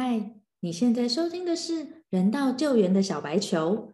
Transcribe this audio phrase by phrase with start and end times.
[0.00, 3.92] 嗨，你现在收听的是人道救援的小白球，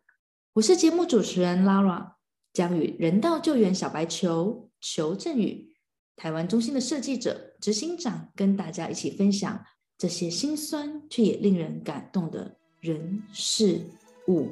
[0.53, 2.17] 我是节目主持人 Lara，
[2.53, 5.75] 将与人道救援小白球裘振宇、
[6.14, 9.64] 台湾中心的设计者、执行长，跟大家一起分享
[9.96, 13.80] 这些心酸却也令人感动的人事
[14.29, 14.50] 物。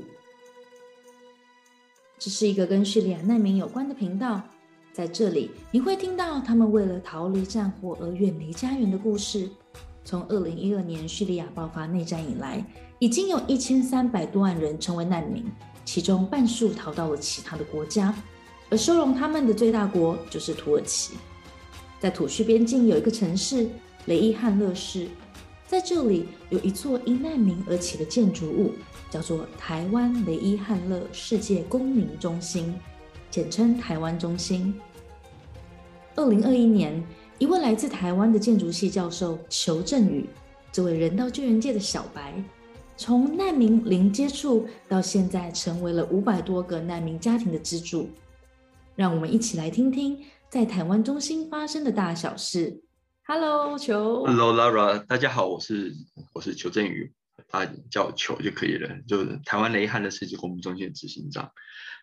[2.19, 4.41] 这是一个跟叙利亚难民有关的频道，
[4.95, 9.50] 在这里你会听到他们为了逃离战火而远离家园的故事。
[10.05, 12.65] 从二零一二年叙利亚爆发内战以来，
[12.98, 15.45] 已经有一千三百多万人成为难民，
[15.84, 18.15] 其中半数逃到了其他的国家，
[18.70, 21.15] 而收容他们的最大国就是土耳其。
[22.01, 23.69] 在土叙边境有一个城市
[24.06, 25.09] 雷伊汉勒市，
[25.66, 28.73] 在这里有一座因难民而起的建筑物。
[29.11, 32.75] 叫做台湾雷伊汉勒世界公民中心，
[33.30, 34.75] 简称台湾中心。
[36.16, 37.05] 二零二一年，
[37.42, 40.24] 一位来自台湾的建筑系教授裘振宇，
[40.70, 42.33] 这位人道救援界的小白，
[42.96, 48.08] 从难民零接触到现在成为了五百多个难民家庭的支柱。
[48.94, 52.80] 让我们一起来听听在台湾中心发生的大小事。
[53.27, 54.24] Hello，裘。
[54.24, 55.92] Hello，Lara，大家好，我是
[56.34, 57.12] 我是裘振宇。
[57.48, 61.50] 他叫我裘就可以了，就是台湾雷汉的世界公民中心执行长。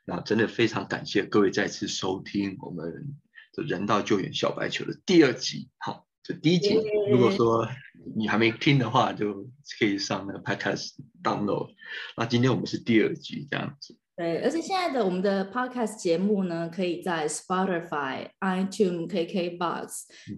[0.03, 3.15] 那真的非常感谢各位再次收听我们
[3.61, 5.69] 人道救援小白球的第二集。
[5.77, 6.79] 好，这第一集，
[7.11, 7.67] 如果说
[8.15, 9.33] 你还没听的话，就
[9.79, 10.91] 可以上那个 Podcast
[11.23, 11.69] download。
[12.17, 13.95] 那今天我们是第二集这样子。
[14.15, 19.87] 对，而且现在的我们的 podcast 节目呢，可以在 Spotify、iTunes、KKBox，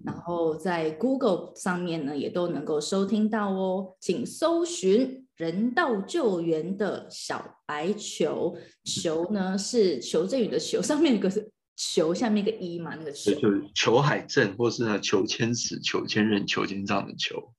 [0.04, 3.96] 然后在 Google 上面呢，也都能够收听到哦。
[4.00, 11.28] 请搜寻“人道救援”的小白球，球呢是求振宇的球，上面有个
[11.76, 17.52] 球，下面一个一嘛，那个球就是裘海正，或是那裘千尺、裘千仞、裘千丈的裘。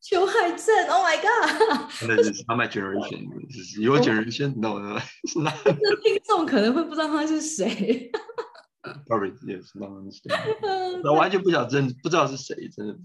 [0.00, 2.08] 裘海正，Oh my God！
[2.08, 4.94] 那是 my generation，your generation，no，no，
[5.42, 8.10] 那听众可能会不知道他是谁。
[9.08, 11.02] Sorry, yes, no understand。
[11.04, 12.96] 我完全不晓真不知道是谁，真的。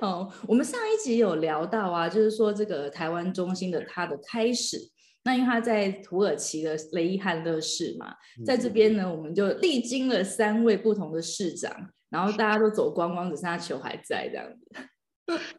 [0.00, 4.78] 哦，我们上一集有聊到啊，就是说这个台湾中心的它的开始，
[5.22, 8.14] 那因为他在土耳其的雷伊汉勒市嘛，
[8.44, 14.70] 在这边呢，我们就历经了三位不同的市长，然后大家都走光光，只剩下球还在这样子。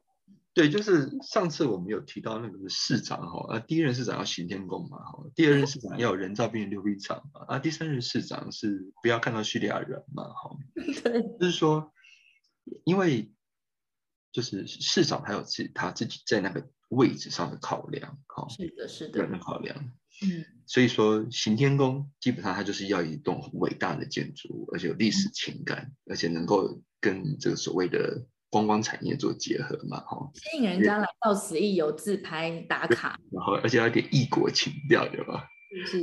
[0.53, 10.57] 对，就是上次我们有提到那个市长哈，啊，第一任市长要行天宫嘛，哈，第二任市长要有人造病溜冰场嘛，啊，第三任市长是不要看到叙利亚人嘛，哈，
[11.03, 11.93] 对，就是说，
[12.83, 13.31] 因为
[14.33, 19.75] 就是市长他有自他自己在那个位置上的考量，哈，是的，是的，考量，
[20.23, 28.25] 嗯，所以说行天宫基本上它就是要一栋很伟大的建筑，而且有历史情感，而且能够跟这个所谓的。
[28.53, 35.47] 观光产业做结合嘛，哈，吸引人家来到此一游自拍打卡，然后而且有点异国情调，对吧？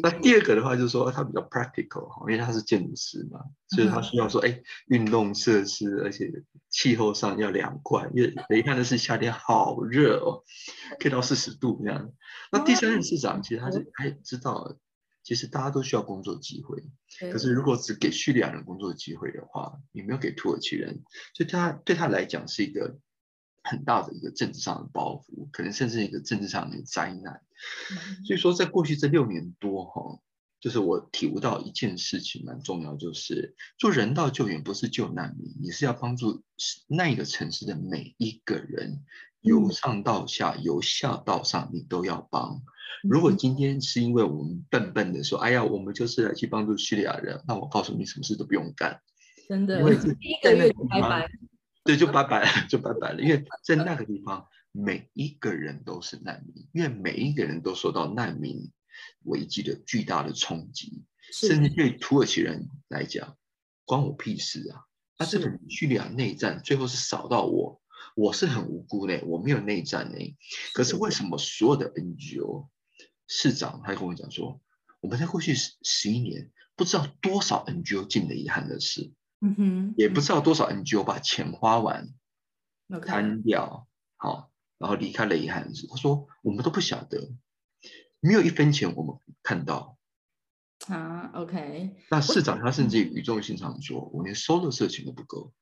[0.02, 3.38] 那第二个的话就是说，它比较 practical 哈，因为他是建筑师嘛，
[3.68, 6.32] 所以他需要说，哎，运动设施，而且
[6.70, 10.44] 气候上要凉快，因为你看的是夏天好热哦，
[10.98, 12.12] 可以到四十度这样。
[12.52, 14.76] 那第三任市长其实他是他也知道。
[15.24, 16.82] 其实大家都需要工作机会，
[17.30, 21.02] 可是如果只给叙利亚人工作机会的话，你没有给土耳其人，
[21.34, 22.98] 所以他对他来讲是一个
[23.62, 27.42] 很大的一个政治上的包袱，可能甚至一个政治上的灾难。
[28.24, 30.18] 所以说，在过去这六年多哈，
[30.60, 36.42] 就是我体悟到一件事情蛮重要，就是做人道救援不是救难民，你是要帮助
[36.88, 39.04] 那个城市的每一个人，
[39.40, 42.60] 由上到下，由下到上，你都要帮。
[43.02, 49.00] 如果今天是因为我们笨笨的说，哎呀，我们就是来去帮助叙利亚人，那我告诉你，什么事都不用干，
[49.48, 51.30] 真的，因为第一个月拜拜，
[51.84, 53.22] 对，就拜拜了，就拜拜了。
[53.22, 58.72] 因为在那个地方，每一个人都是难民，因为每一个人都受到难民
[59.24, 63.36] 危机的巨大的冲击，甚至对土耳其人来讲，
[63.84, 64.84] 关我屁事啊！
[65.18, 67.80] 那这个叙利亚内战最后是扫到我，
[68.14, 70.36] 我是很无辜的，我没有内战呢。
[70.74, 72.68] 可是为什么所有的 NGO？
[73.26, 74.60] 市长他跟我讲说，
[75.00, 82.08] 我们在过去十十一年，不知道多少 NGO 进了遗憾的事，嗯哼，也不知道多少 NGO 把钱花完，
[83.04, 83.86] 贪掉，
[84.16, 85.86] 好，然后离开了遗憾的事。
[85.88, 87.30] 他说我们都不晓得，
[88.20, 89.96] 没有一分钱我们看到
[90.88, 91.30] 啊。
[91.34, 95.52] OK，那市长他甚至语重心长说，我连收的社钱都不够，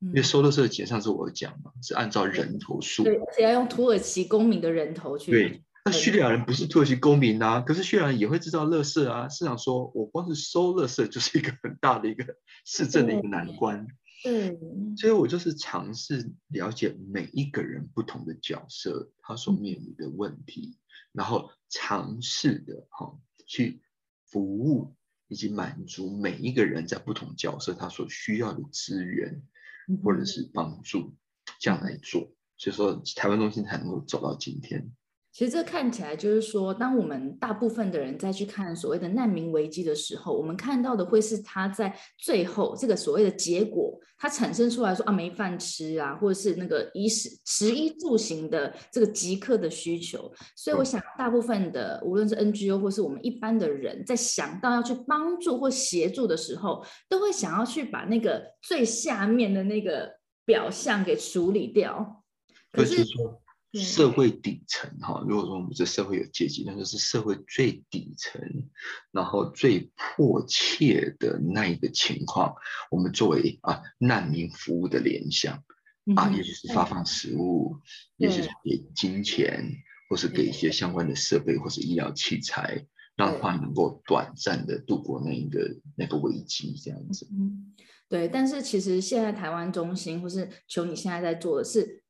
[0.00, 5.64] 因为收的社钱上次我讲嘛，是按照人头数，对，而且要用土耳其公民的人头去对。
[5.84, 9.28] 那叙利亚人不是土耳其公民呐，可是叙利亚人也会制造垃圾啊。
[9.30, 12.36] 市长说，我光是收垃圾就是一个很大的一个
[12.66, 13.86] 市政的一个难关。
[14.22, 14.58] 对，
[14.98, 20.76] 所以我就是尝试了解每一个人不同的角色，他所面临的问题，
[21.12, 23.82] 然后尝试的哈去
[24.24, 24.94] 服务
[25.28, 29.42] 以及满足每一个人在不同角色他所需要的资源
[30.02, 31.14] 或者是帮助，
[31.58, 34.92] 这样来做，所以说台湾中心才能够走到今天。
[35.38, 50.28] 其实这看起来就是说，当我们大部分的人再去看所谓的难民危机的时候，我们看到的会是他在最后这个所谓的结果，它产生出来说啊没饭吃啊，或者是那个衣食食衣住行的这个即刻的需求。
[50.56, 62.24] 所以我想，大部分的无论是 NGO 或是我们一般的人在想到要去帮助或协助的时候，都会想要去把那个最下面的那个表象给处理掉。
[62.72, 63.04] 可是。
[63.74, 68.40] 社会底层哈，如果说我们这社会有阶级，那就是社会最底层，
[69.12, 72.54] 然后最迫切的那一个情况，
[72.90, 75.62] 我们作为啊难民服务的联想
[76.16, 77.76] 啊，也许是发放食物，
[78.16, 79.70] 也许是给金钱，
[80.08, 82.86] 或是给一些相关的设备或是医疗器材，
[83.16, 87.28] 让他能够短暂的度过那一个那个危机，这样子。
[87.32, 87.74] 嗯，
[88.08, 88.26] 对。
[88.28, 92.02] 但是其实现在台湾中心或是求你现在在做的是。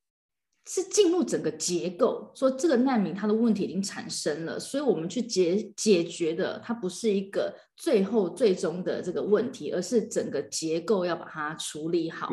[0.70, 12.28] 是进入整个结构，说这个难民他的问题已经产生了，所以我们去解解决的，它不是一个最后最终的这个问题，而是整个结构要把它处理好，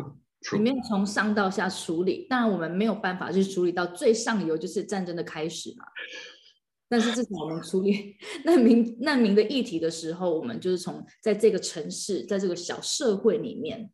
[0.51, 2.27] 里面从上到下处理。
[2.29, 5.85] 当然我们没有办法去处理到最上游，就是战争的开始嘛。
[6.89, 13.89] 但是至少我们处理难民难民的议题的时候，我们就是从在这个城市，在这个小社会里面。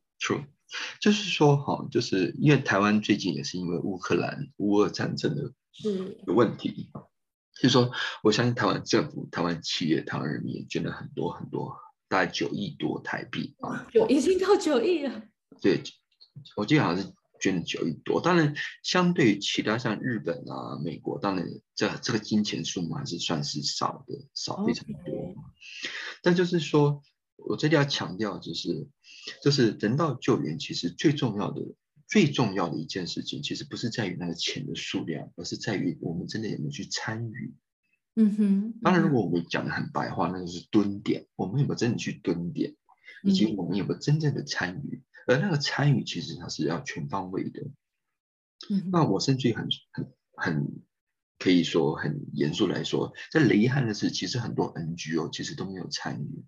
[1.00, 5.53] 就是说，哈，就是因为台湾最近也是因为乌克兰乌俄战争的
[6.25, 6.89] 的问题，
[7.56, 7.91] 就是说，
[8.23, 11.75] 我相信台湾政府、台湾企业、台湾人民也捐了很多很多，
[12.07, 15.23] 大概九亿多台币啊， 有已经到九亿了。
[15.62, 15.81] 对，
[16.56, 18.21] 我记得好像是捐了九亿多。
[18.21, 21.45] 当然，相对于其他像日本啊、美国，当然
[21.75, 25.35] 这这个金钱数目还是算是少的，少非常多。
[26.21, 27.01] 但就是说。
[27.44, 28.88] 我这里要强调，就是，
[29.44, 31.62] 就是人道救援，其实最重要的、
[32.07, 37.53] 最重要的一件事情，其实不是在于那个钱的数量，而是在于我们真的有没有去参与。
[38.15, 38.73] 嗯哼。
[38.81, 42.75] 当然，如果我们讲的很白话，那就是蹲点，我们有没有真的去蹲点，
[43.23, 45.03] 以及我们有没有真正的参与？
[45.27, 47.62] 而那个参与，其实它是要全方位的。
[48.69, 48.89] 嗯。
[48.91, 50.81] 那我甚至很、很、很
[51.39, 56.44] 可以说很严肃来说，在雷汉的是，其实很多 NGO 其实都没有参与。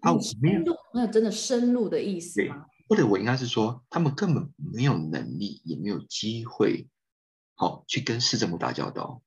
[0.00, 0.62] 他没有，
[0.94, 2.66] 那真的深入的意思吗？
[2.88, 6.88] 或者我应该是说，他们根本没有能力，也没有机会，
[7.54, 9.20] 好去跟市政府打交道。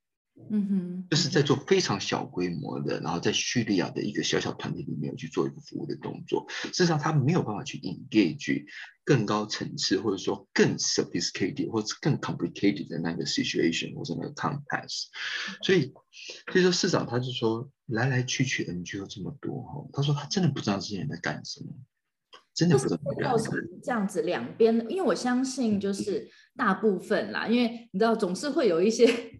[0.49, 6.45] 嗯哼，就是在做非常小规模的，然后在叙利亚的一个小小团体里面去做一个服务的动作。
[6.49, 8.65] 事实上，他没有办法去 engage
[9.05, 15.05] 更高层次，或者说更 sophisticated 或者更 complicated 的那个 situation 或者那个 context。
[15.63, 15.93] 所以，
[16.51, 21.71] 所以说市长他就说，来来去去 NGO 这么多哈，他说他真的不知道这些人在干什么，
[22.53, 22.99] 真的不知道。
[23.21, 29.39] 造成这样子两边，因为我相信就是大部分啦，因为你知道总是会有一些。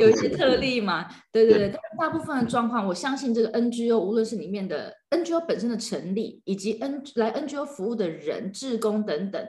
[0.00, 9.48] 有一些特例嘛，对对对，但大部分的状况，我相信这个 NGO，无论是里面的 NGO 本身的成立，以及 N 来 NGO 服务的人、志工等等，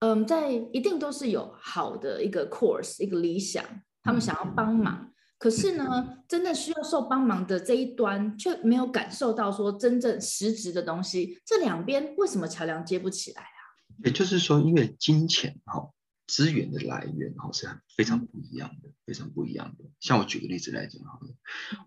[0.00, 3.64] 嗯，在一定都是有好的一个 course，一个理想，
[4.02, 13.60] 他们想要帮忙，可是呢，真的需要受帮忙的这一端却没有感受到说真正实质的东西，这两边为什么桥梁接不起来啊？
[14.04, 15.90] 也就是说，因为金钱哈。
[16.28, 19.86] 资源的来源哈是很非常不一样的，非常不一样的。
[19.98, 21.34] 像我举个例子来讲好了，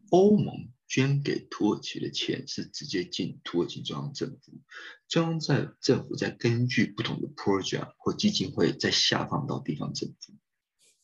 [0.10, 4.60] 欧盟捐给土耳其的钱是直接进土耳其中央政府，
[5.08, 10.34] 中央在政府再根据不同的 project 或基金会再下放到地方政府。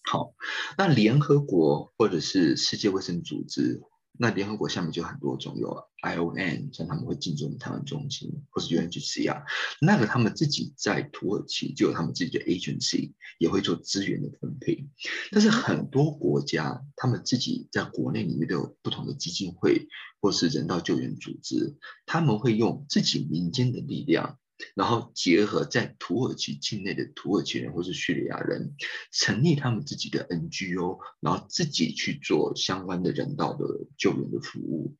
[0.01, 0.33] 好，
[0.77, 3.83] 那联合国或者是世界卫生组织。
[4.19, 9.43] 那联合国下面就很多种，有 ION，像他们会进驻台湾中心，或是 UNHCR，
[9.81, 14.87] 那个他们自己在土耳其就有他们自己的 agency，也会做资源的分配。
[15.31, 19.87] 但是很多国家，他们自己在国内里面都有不同的基金会，
[20.19, 24.39] 或是人道救援组织，他们会用自己民间的力量。
[24.75, 28.75] 然后结合在土耳其境内的土耳其人或是叙利亚人，
[29.11, 33.65] 成立他们自己的 NGO，然后自己去做相关的人道的
[33.97, 34.95] 救援的服务。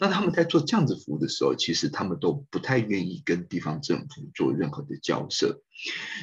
[0.00, 5.62] 那他们在做这样子服务的时候，其实他们都不太愿意跟地方政府做任何的交涉，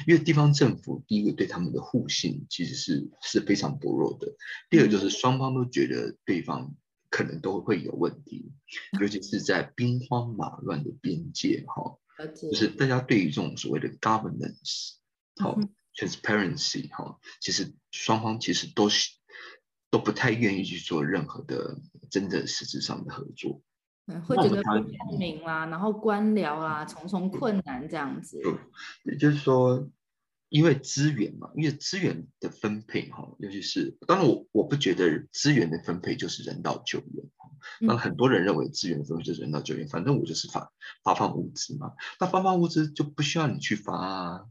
[0.06, 4.34] 因为地方政府第一个对他们的互信其实是是非常薄弱的，
[4.70, 6.74] 第二就是双方都觉得对方
[7.10, 8.52] 可能都会有问题，
[9.00, 11.96] 尤其是在兵荒马乱的边界哈。
[12.26, 14.94] 就是大家对于这种所谓的 governance
[15.36, 15.58] 好
[15.94, 19.10] transparency 哈，其实双方其实都是
[19.90, 21.78] 都不太愿意去做任何的
[22.10, 23.62] 真正实质上的合作，
[24.06, 28.40] 嗯，会觉得不透明啦，然后官僚啊，重重困难这样子。
[29.04, 29.88] 也就是说。
[30.48, 37.50] 因为资源嘛，因为资源的分配哈，尤其是当然我我不觉得资源的分配就是人道救援哈，
[37.80, 40.72] 那很多人认为资源的分配就是人道救援，反正我就是发
[41.04, 44.46] 发放物资嘛，那发放物资就不需要你去发，啊，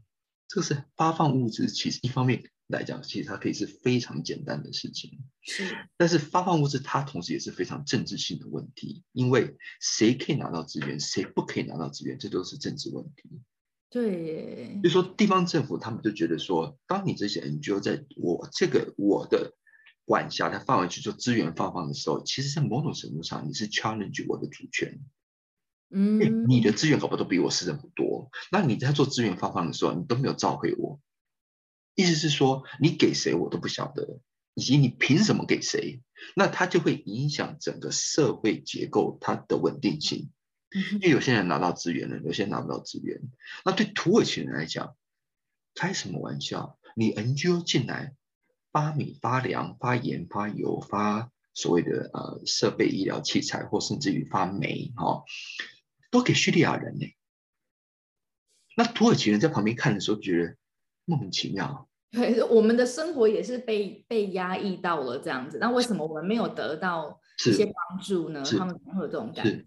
[0.46, 13.40] 这个是发放物资，其实一方面来讲，其实它可以是非常简单的事情，是，但是发放物资它同时也是非常政治性的问题，因为谁可以拿到资源，谁不可以拿到资源，这都是政治问题。
[13.90, 19.54] 对，就说地方政府他们就觉得说，当你这些 NGO 在我这个我的
[20.04, 25.00] 管辖的范围去做资源发放的时候，其实在某种程度上你是 challenge 我的主权。
[25.90, 31.00] 嗯，你的资源搞不好都比我市政府多，那你在做资源发放的时候，你都没有召回我，
[31.94, 34.20] 意思是说你给谁我都不晓得，
[34.52, 36.02] 以及你凭什么给谁，
[36.36, 40.28] 那它就会影响整个社会结构它的稳定性。
[40.92, 43.20] 因为有些人拿到资源了，有些人拿不到资源。
[43.64, 44.96] 那对土耳其人来讲，
[45.74, 46.78] 开什么玩笑？
[46.94, 48.14] 你 NGO 进来
[48.70, 55.24] 发米、发粮、发盐、发油、发所谓的呃设备、医疗器材，或甚至于发煤，哈，
[56.10, 57.06] 都给叙利亚人呢。
[58.76, 60.56] 那土耳其人在旁边看的时候，觉得
[61.04, 61.88] 莫名其妙。
[62.10, 65.58] 对， 我们的生活也是被被压抑到了这样子。
[65.58, 68.42] 那为什么我们没有得到一些帮助呢？
[68.44, 69.64] 他们会有这种感觉？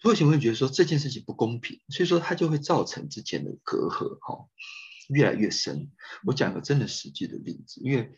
[0.00, 4.48] 土耳其会觉得说这件事情不公平，所以说它就会造成之间的隔阂哈
[5.08, 5.92] 越来越深。
[6.26, 8.16] 我讲个真的实际的例子，因为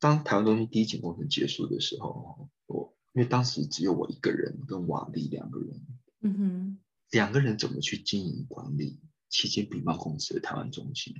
[0.00, 5.86] 当台湾中心第一期工程结束的时候，我因为当时只有我一个人跟瓦力两个人，
[6.22, 6.78] 嗯哼，
[7.12, 11.14] 两个人怎么去经营管理期间比贸公司的台湾中心？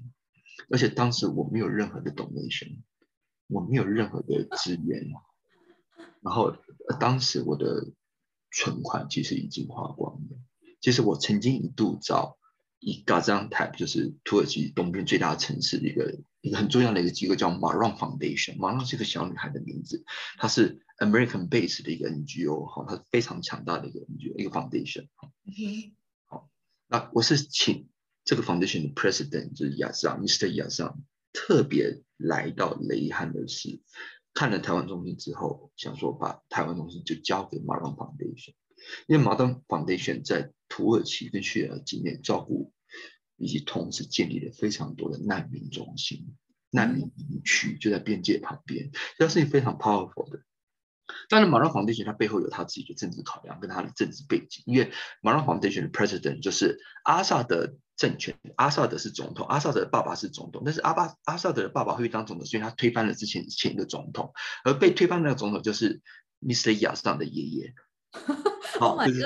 [0.71, 2.83] 而且当时我没有任何的 donation，
[3.47, 5.09] 我没有任何的资源，
[6.21, 6.57] 然后
[6.99, 7.93] 当时我的。
[8.55, 10.39] 存款其实已经花光了。
[10.81, 12.39] 其实我曾经一度找
[12.79, 18.57] 以 Gaziantep，就是土耳其东边最大城市的一个一个很重要的一个机构，叫 Maron Foundation。
[18.59, 20.05] Maron 是一个小女孩的名字，
[20.37, 25.09] 她是 American base 的一个 NGO，哈，它是非常强大的一个 NGO，一个 foundation。
[26.27, 26.51] 好，
[26.87, 27.89] 那我是请
[28.25, 30.49] 这个 foundation 的 president 就是亚桑，Mr.
[30.53, 33.81] 亚桑，特别来到雷汉的市。
[34.35, 38.55] 看了台湾中心之后，想说把台湾中心就交给马当 Foundation，
[39.07, 42.73] 因为马当 Foundation 在土耳其跟叙利亚境内照顾，
[43.37, 46.35] 以及同时建立了非常多的难民中心、
[46.71, 50.43] 难民营区，就在边界旁边，这是非常 powerful 的。
[51.29, 64.33] 当然，马拉 Foundation 它背后有它自己的政治考量跟它的政治背景，因为马拉 Foundation 的 President 就是阿萨德政权，阿萨德是总统，阿萨德的爸爸是总统，但是阿巴阿萨德的爸爸会当总统，所以他推翻了之前前一个总统，
[64.65, 66.01] 而被推翻那个总统就是
[66.41, 66.73] Mr.
[66.81, 67.75] 亚尚的爷爷。
[68.79, 69.23] 好，就是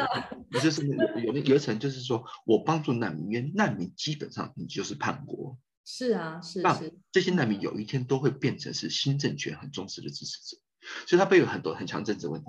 [0.62, 0.86] 就是
[1.24, 5.58] 有有一层就是说我帮助难民，因为难民基本上你就是叛国。
[5.84, 6.98] 是啊，是是。
[7.12, 10.60] 这些难民有一天都会变成是新政权很重视的支持者。
[11.06, 12.46] 所以他背有很多很强政治问题，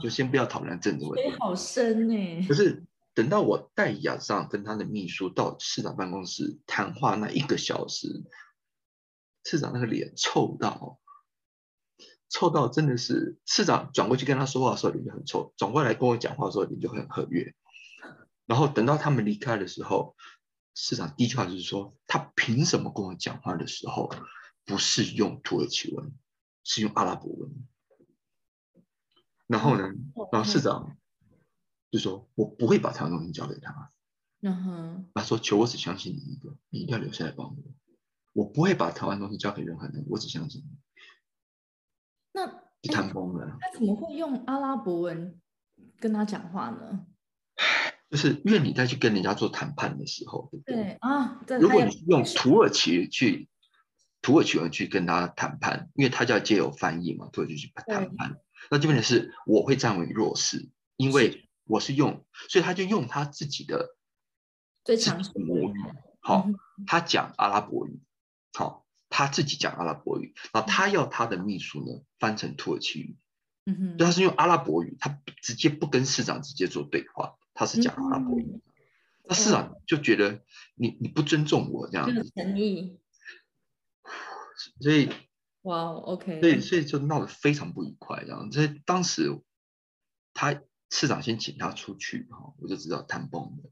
[0.00, 1.36] 就先不要讨论政治问题。
[1.38, 2.46] 好深呢。
[2.46, 8.24] 可是等到我带亚尚跟他的秘书到市长办公室谈话那一个小时，
[9.44, 10.98] 市长那个脸臭到，
[12.28, 17.54] 臭到真的是市长转过去跟他说话的时候脸就很臭，转过来跟我讲话的时候脸就很和悦。
[18.46, 20.16] 然后等到他们离开的时候，
[20.74, 24.10] 市长第一句话就是说：他凭什么跟我讲话的时候
[24.64, 26.12] 不是用土耳其文？
[26.64, 27.50] 是用阿拉伯文，
[29.46, 29.90] 然后呢，
[30.30, 30.96] 然后市长
[31.90, 33.92] 就说：“我不会把台湾东西交给他。”
[34.40, 37.62] 嗯哼，他说：“求我只相信你一个，你一定要留下来帮我。
[38.32, 40.78] 我不会把台湾东西交给任何人，我只相信你。”
[42.32, 42.46] 那
[42.92, 43.58] 谈崩了。
[43.60, 45.40] 他怎么会用阿拉伯文
[45.98, 47.06] 跟他讲话呢？
[48.08, 50.92] 就是因为你在去跟人家做谈判的时候，对不对？
[51.00, 53.48] 啊，如果你用土耳其去。
[54.22, 58.40] 土耳其人去跟他谈判，因为他叫借由翻译嘛，土耳其去谈判。
[58.70, 63.96] 那这边的是我会站为弱势，因为我是用，所以他就用他自己的
[64.84, 65.74] 最强的母语，
[66.20, 66.48] 好，
[66.86, 68.00] 他讲阿拉伯语，
[68.52, 73.16] 好，他自己讲阿拉伯语，然后他要他的秘书呢翻成土耳其语，
[73.66, 78.60] 嗯哼，他是用阿拉伯语，他直接不跟市长直接做对话，他是讲阿拉伯语，
[79.24, 80.42] 那市长就觉得
[80.76, 83.00] 你你不尊重我这样子，诚意。
[84.80, 85.10] 所以，
[85.62, 88.50] 哇，OK，所以所以就闹得非常不愉快，这样。
[88.52, 89.42] 所以当时
[90.34, 93.70] 他市长先请他出去哈，我就知道谈崩了。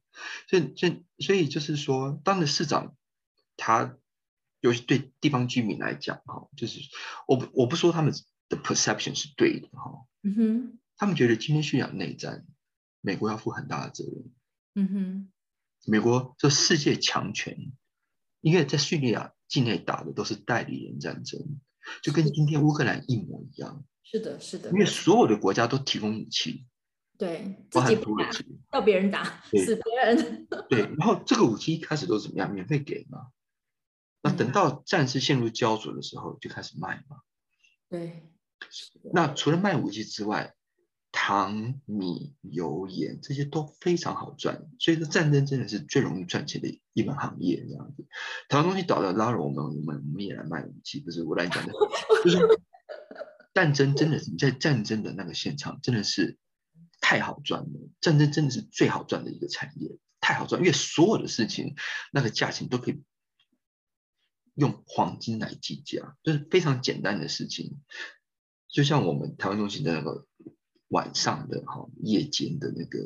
[0.48, 2.96] 所以，所以，所以就是说，当了市长
[3.56, 3.96] 他，
[4.60, 6.80] 尤其对地方居民来讲哈，就是
[7.26, 8.12] 我不我不说他们
[8.48, 12.46] 的 perception 是对的哈，嗯哼，他们觉得今天叙利亚内战，
[13.00, 14.32] 美国要负很大的责任。
[14.74, 15.32] 嗯哼，
[15.86, 17.72] 美国这世界强权，
[18.40, 21.60] 因为在叙利亚境内打的都是代理人战争，
[22.02, 23.84] 就跟今天乌克兰一模一样。
[24.02, 26.66] 是的，是的，因为所有的国家都提供武器，
[27.16, 28.44] 对，包自己不含土耳其。
[28.72, 30.46] 要别人打，死别人。
[30.68, 33.28] 对，然后这个武器一开始都是怎么样，免费给嘛。
[34.22, 37.18] 那等到战事陷入焦灼的时候，就开始卖嘛。
[37.88, 38.30] 对，
[39.12, 40.54] 那除了卖武器之外，
[41.12, 47.66] 糖、米、油、盐这些都非常好赚，所以说战争真的是最容易赚钱的一门行业。
[47.68, 48.06] 这样子，
[48.48, 51.72] 台湾东西倒了，拉拢我们，我们我们也来卖武器，不是我来讲的，
[52.24, 52.38] 就是
[53.52, 56.38] 战争真的是你在战争的那个现场真的是
[57.00, 61.74] 太好赚了，战争真的是最好赚的一个产业，太好赚，因为所有的事情
[62.12, 63.02] 那个价钱都可以
[64.54, 67.80] 用黄金来计价，就是非常简单的事情。
[68.68, 70.26] 就像我们台湾中心的那个
[70.90, 72.98] 晚上的哈夜间的那个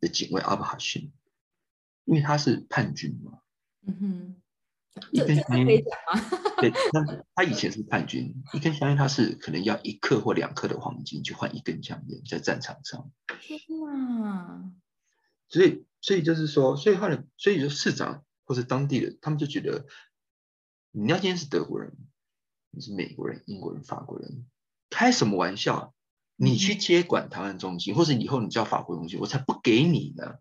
[0.00, 1.12] 的警卫阿巴哈逊，
[2.04, 3.40] 因为他是叛军嘛，
[3.86, 4.36] 嗯哼，
[5.10, 5.82] 一根香烟？
[6.60, 13.10] 对，那他以前是叛军，一根香烟他是可能要一克或两克的黄金去换一根香烟，在战场上。
[13.40, 14.72] 天哪！
[15.48, 19.86] 所以，所以就是说，所以后来，所以就市长或是当地的，他们就觉得，
[20.90, 21.96] 你要今天是德国人，
[22.70, 24.46] 你是美国人、英国人、法国人，
[24.90, 25.94] 开什么玩笑？
[26.36, 30.38] 你去接管台湾中心，或者以后你叫法国中心，我才不给你呢！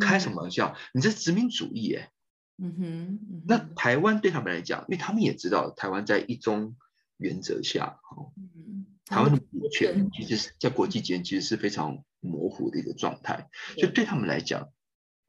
[0.00, 0.76] 开什么玩笑？
[0.92, 2.10] 你这殖民主义耶！
[2.58, 6.76] 嗯哼，嗯哼，那台湾对他们来讲，因为他们也知道台湾在一中
[7.16, 14.70] 原则下，哦，嗯，台湾的主主权其实是在国际间其实是非常模糊的一个状态，所以对他们来讲，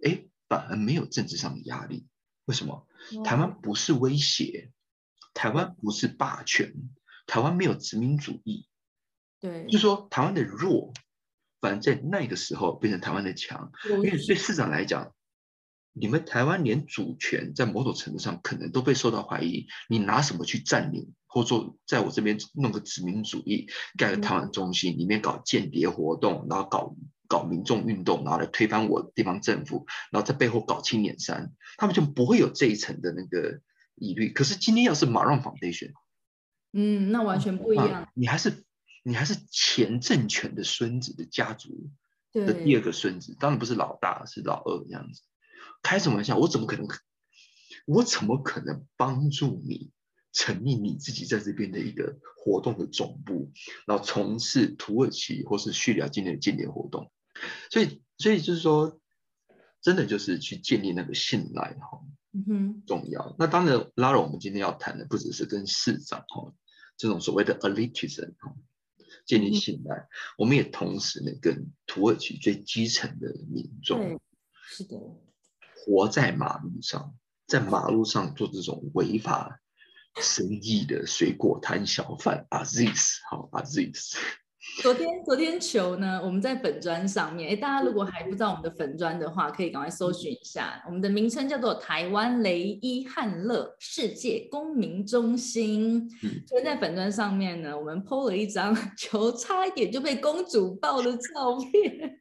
[0.04, 2.08] 哎，反而没有政治上的压力。
[2.46, 2.88] 为什么？
[3.26, 4.72] 台湾不是威胁，
[5.34, 6.74] 台湾不是霸权，
[7.26, 8.67] 台湾没有殖民主义，
[9.48, 10.94] 对，就是说台湾的弱，
[11.62, 13.72] 反而在那个时候变成台湾的强。
[13.90, 15.14] 因为对市长来讲，
[15.94, 26.96] 你们台湾连主权在某种程度上可能都被受到怀疑，你拿什么去占领，或者说在我这边弄个殖民主义，盖个台湾中心，里面搞间谍活动，然后搞
[27.28, 33.60] 搞民众运动，然后来推翻我的地方政府，然后在背后搞青年山，他们就不会有这一层的那个
[33.96, 34.30] 疑虑。
[34.30, 35.94] 可是今天要是马让 Foundation，
[36.74, 38.10] 嗯，那完全不一啊样。
[38.14, 38.64] 你还是
[39.08, 41.90] 你还是前政权的孙子的家族
[42.34, 45.22] 的第，二个孙子，当然不是老大，是老二这样子。
[45.82, 46.38] 开什么玩笑？
[46.38, 46.86] 我怎么可能？
[47.86, 49.92] 我怎么可能帮助你
[50.34, 53.54] 成立你自己在这边的一个活动的总部，
[53.86, 57.10] 然后从事土耳其或是叙利亚境内的间谍活动？
[57.72, 59.00] 所以，所以就是说，
[59.82, 62.02] 真的就是去建立那个信赖哈，
[62.86, 63.38] 重要。
[63.40, 66.54] 那当然，拉了我们今天要谈的不只是跟市长哈
[66.98, 68.54] 这种所谓的 elitism 哈
[69.28, 74.20] 建立信赖，我们也同时呢跟土耳其最基层的民众对，
[74.70, 74.98] 是的，
[75.76, 77.14] 活在马路上，
[77.46, 79.60] 在马路上做这种违法
[80.16, 84.16] 生意的水果摊小贩 Aziz 好 Aziz，
[84.82, 96.08] 昨天昨天球呢，我们在粉砖上面，哎，大家如果还不知道我们的粉砖的话，可以赶快搜寻一下，我们的名称叫做台湾雷伊汉乐世界公民中心。
[96.24, 102.20] 嗯所以在粉砖上面呢，我们 PO 了一张 球差一点就被公主抱的照片，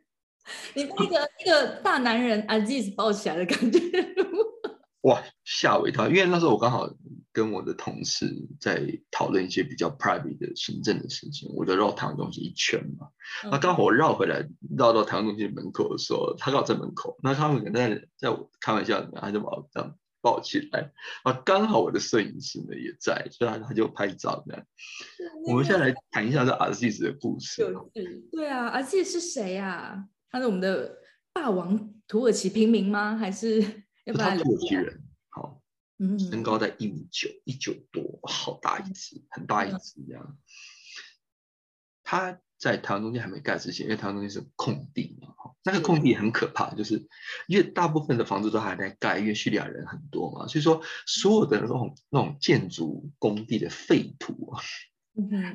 [0.75, 3.81] 你被一个一个大男人 Aziz 抱起来的感觉。
[5.03, 6.89] 哇吓我一跳，因为那时候我刚好
[7.37, 8.27] 跟我的同事
[8.59, 13.09] 在讨论一些比较 private 的行政的事情，我就绕台湾中心一圈嘛，
[13.51, 20.91] 那刚好我绕回来绕到台湾中心门口的时候，他刚好在门口，那他们可能在在我开玩笑，他就把我这样抱起来，
[21.25, 24.65] 啊，刚好我的摄影师呢也在，所以他他就拍照这样。
[25.47, 27.71] 我们现在来谈一下这阿西斯的故事。
[28.33, 30.97] 对啊，Aziz 是谁呀、他是我们的
[31.35, 33.15] 霸王土耳其平民吗？
[33.15, 33.61] 还是
[34.07, 35.06] 要不然他土耳其人，好，
[35.99, 40.37] 嗯，身高在一米九，一九多，好大一只，很大一只这样。
[42.03, 47.09] 他在台湾中间还没盖之前，因为台湾中间是空地嘛，那个空地很可怕，就是
[47.49, 54.63] 因为大部分的房子都还在盖，因为叙利亚人很多嘛，所以说所有的那种那种建筑工地的废土啊，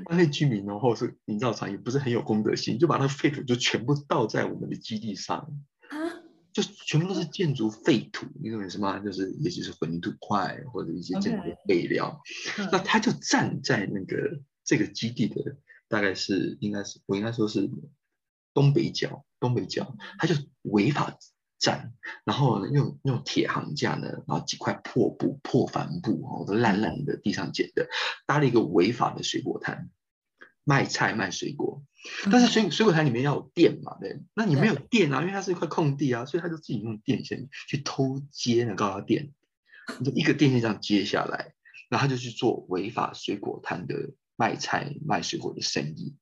[0.09, 5.55] 那些居民哦，或者是营造厂也不是很有公德心，就把那个废土就全部倒在我们的基地上。
[6.51, 8.99] 啊，就全部都是建筑废土，你懂我意思吗？
[8.99, 12.21] 就是也许是混凝土块或者一些建筑废料。
[12.71, 17.69] 那嗯他就站在那个这个基地的，大概是应该是我应该说是
[18.53, 21.17] 东北角，东北角，他就违法
[21.57, 21.93] 站，
[22.25, 27.87] 然后呢用用铁行架呢，然后几块破布、破帆布哦，都烂烂的，地上捡的，
[28.25, 29.89] 搭了一个违法的水果摊，
[30.63, 31.83] 卖菜卖水果。
[32.31, 39.31] 但是水水果摊里面要有电嘛，对，那你没有电啊，因为它是一块空地啊，所以他就自己用电线去偷接那高压电，
[40.03, 41.53] 就一个电线这样接下来，
[41.89, 46.15] 然后他就去做违法水果摊的卖菜卖水果的生意。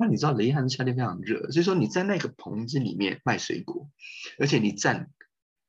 [0.00, 3.88] 那你知道雷汉夏天非常热，所以说你在那个棚子里面卖水果，
[4.40, 5.10] 而且你占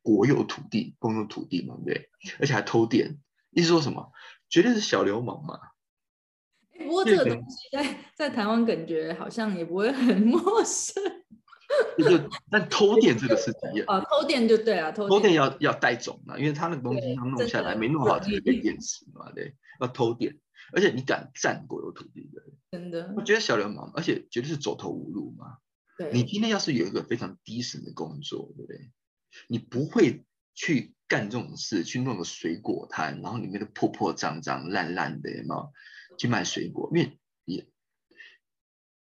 [0.02, 2.10] 国有土地、公有土地嘛，对不对？
[2.40, 3.20] 而且还偷电，
[3.52, 4.12] 意思说什么？
[4.50, 5.60] 绝对是小流氓嘛。
[6.78, 11.04] 不过这个东西在在台湾感觉好像也不会很 陌生。
[11.98, 20.38] 就但 偷电这个事情，啊，偷电就对啊，偷电要要带走嘛，因为他那个东西他弄下来没弄好，就会被电死嘛，对，要偷电，
[20.74, 25.58] 而且你敢占国有土地的，真的，我觉得小流氓，而且绝对是走投无路嘛。
[25.98, 28.92] 对，你今天要是有一个非常低层的工作，对不对？
[29.48, 35.44] 你不会去干这种事，去弄个水果摊，然后里面都破破脏脏、烂烂的，有
[36.18, 37.68] 去卖水果，因为也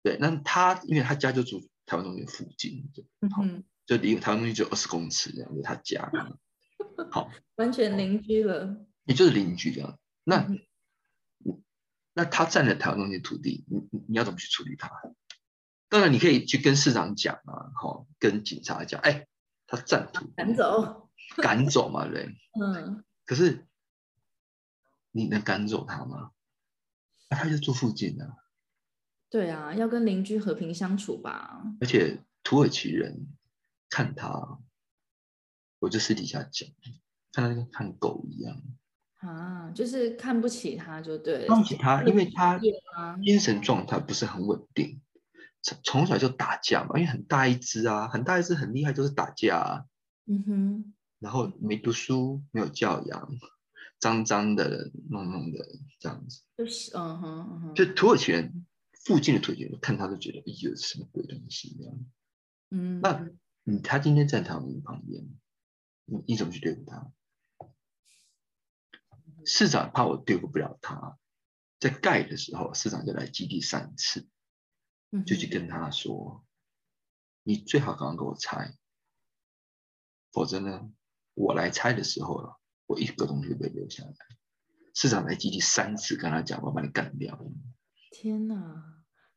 [0.01, 3.03] 对，那他因为他家就住台湾中心附近，就
[3.85, 6.11] 就离台湾中心只有二十公尺这样，就他家，
[7.11, 9.97] 好， 完全邻居了，也就是邻居这样。
[10.23, 10.47] 那
[12.13, 14.89] 那他占了台湾中心土地，你你你要怎么去处理他？
[15.89, 19.27] 当然你可以去跟市长讲啊，好，跟警察讲，哎，
[19.67, 23.67] 他占土，赶走，赶走嘛，对， 嗯，可是
[25.11, 26.31] 你能赶走他吗？
[27.33, 28.35] 他就住附近的，
[29.29, 31.63] 对啊，要跟邻居和平相处吧。
[31.81, 33.27] 而且土耳其人
[33.89, 34.59] 看他，
[35.79, 36.69] 我就私底下讲，
[37.31, 38.61] 看他跟看狗一样
[39.19, 42.59] 啊，就是看不起他，就对，看不起他，因为他
[43.23, 45.01] 精神状态不是很稳定，
[45.61, 49.85] 从从小就打架嘛，因为很大一只啊，很大一只很厉害，就是打架啊。
[50.25, 53.29] 嗯哼，然后没读书，没有教养。
[54.03, 55.65] 脏脏的、弄弄的
[55.97, 61.95] 这样子，就是嗯哼嗯哼，就土耳其人附近的土耳其人看他都觉得，哎呦，什么鬼东西这样。
[62.69, 63.25] 嗯，那
[63.63, 65.23] 你他今天站在我们旁边，
[66.03, 67.13] 你你怎么去对付他？
[69.45, 71.17] 市长怕我对付不了他，
[71.79, 74.27] 在盖的时候，市长就来基地三次，
[75.25, 76.43] 就去跟他说，
[77.43, 78.75] 你最好刚刚给我拆，
[80.33, 80.91] 否则呢，
[81.35, 82.59] 我来拆的时候了。
[82.87, 84.11] 我一个东西被留下来，
[84.93, 87.39] 市长来基地三次跟他讲，我把你干掉。
[88.11, 88.55] 天哪！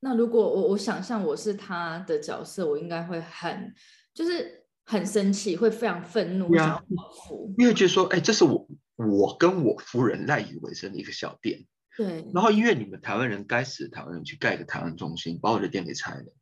[0.01, 3.75] 那如果我我想象我是他的角色，我应该会很
[4.13, 7.55] 就是很生气，会非常愤怒，想要报复。
[7.59, 11.67] 因为觉得说，哎，这是我我跟我夫人赖以为生的一个小店。
[11.97, 12.31] 对。
[12.35, 16.35] 然后因为你们台湾人该死的台湾人去盖一个台湾中心，把我的店给拆了。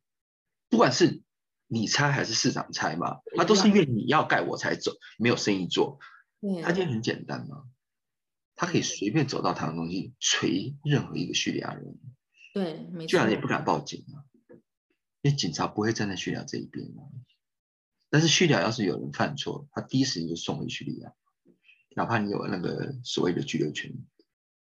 [0.69, 1.21] 不管是
[1.67, 5.99] 你拆还是市长拆嘛，那都是因为你要盖我才走，没有生意做。
[6.63, 7.65] 他今天很简单嘛，
[8.55, 11.97] 他可以随便走到台湾中心锤任何一个叙利亚人，
[12.53, 14.23] 对，没错，居然也不敢报警啊，
[15.21, 17.01] 因为警察不会站在叙利亚这一边啊。
[18.09, 21.13] 但是叙利亚要是有人犯错，他第一时间就送回叙利亚，
[21.95, 23.91] 哪怕你有那个所谓的居留权，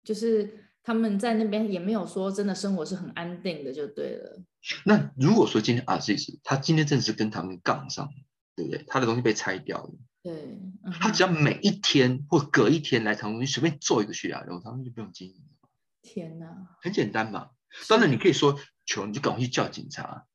[0.04, 4.44] 就是他们在那边也没有说真的生活是很安定的，就对了。
[4.86, 8.10] 那如果说今天阿 Z 他今天正是跟他们杠上，
[8.56, 8.84] 对不对？
[8.88, 9.92] 他的东西被拆掉了。
[10.22, 10.58] 对，
[11.02, 15.70] 他只要每一天或隔一天来唐人，你随便做一个叙利亚人，他们就不用经营了。
[16.02, 17.50] 天哪，很简单嘛。
[17.90, 20.28] 当然你可以说求，你就赶快去叫警察，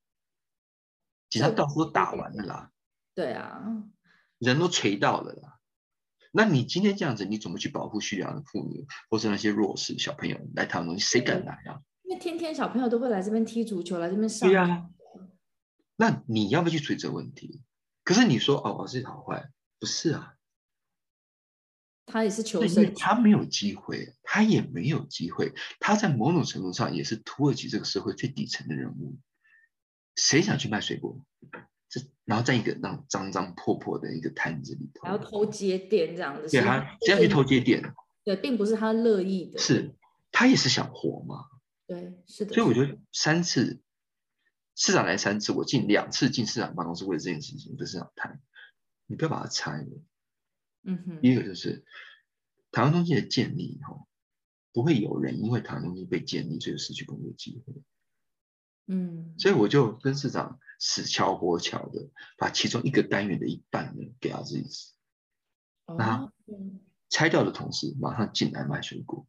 [1.30, 2.70] 警察到处都打完了啦。
[3.14, 3.62] 对啊，
[4.38, 5.58] 人都锤到了啦。
[6.32, 10.98] 那你今天这样子，你怎么去保护叙利亚的妇女或者那些弱势小朋友来唐人？
[10.98, 11.80] 谁敢来啊？
[12.02, 14.48] 因为天天小朋友都会来这边踢足球，来这边上。
[14.48, 14.90] 对啊。
[15.96, 17.62] 那你要不要去处理这个问题？
[18.08, 19.50] 可是你说哦，我是好坏。
[19.78, 20.32] 不是啊，
[22.06, 25.52] 他也是求生，他没有机会，他也没有机会。
[25.78, 29.18] 他在某种程度上也是土耳其这个社会最底层的人物。
[30.16, 31.22] 谁想去卖水果？
[31.90, 37.92] 这然后在一个那种脏脏破破的一个摊子里头，还要偷接电这样子，对他这样去偷接电，
[38.24, 39.58] 对，并不是他乐意的。
[39.58, 39.94] 是
[40.32, 41.44] 他也是想活嘛？
[41.86, 42.54] 对，是的。
[42.54, 43.82] 所以我觉得三次
[44.78, 48.40] 市长来三次，我进两次进市长办公室为了这件事情跟市长谈。
[49.06, 50.02] 你不要把它拆了。
[50.84, 51.20] 嗯哼。
[51.20, 51.84] 第一个就是
[52.70, 54.06] 台湾中心的建立以后，
[54.72, 57.74] 不会有人因为台湾中心被建立，所以失去工作机会。
[58.86, 59.34] 嗯。
[59.36, 64.92] 所以我就跟市长死敲活敲的，把其中一个单元的一半呢给他自己。
[65.86, 66.32] 那
[67.08, 69.26] 拆掉的同时马上进来卖水果。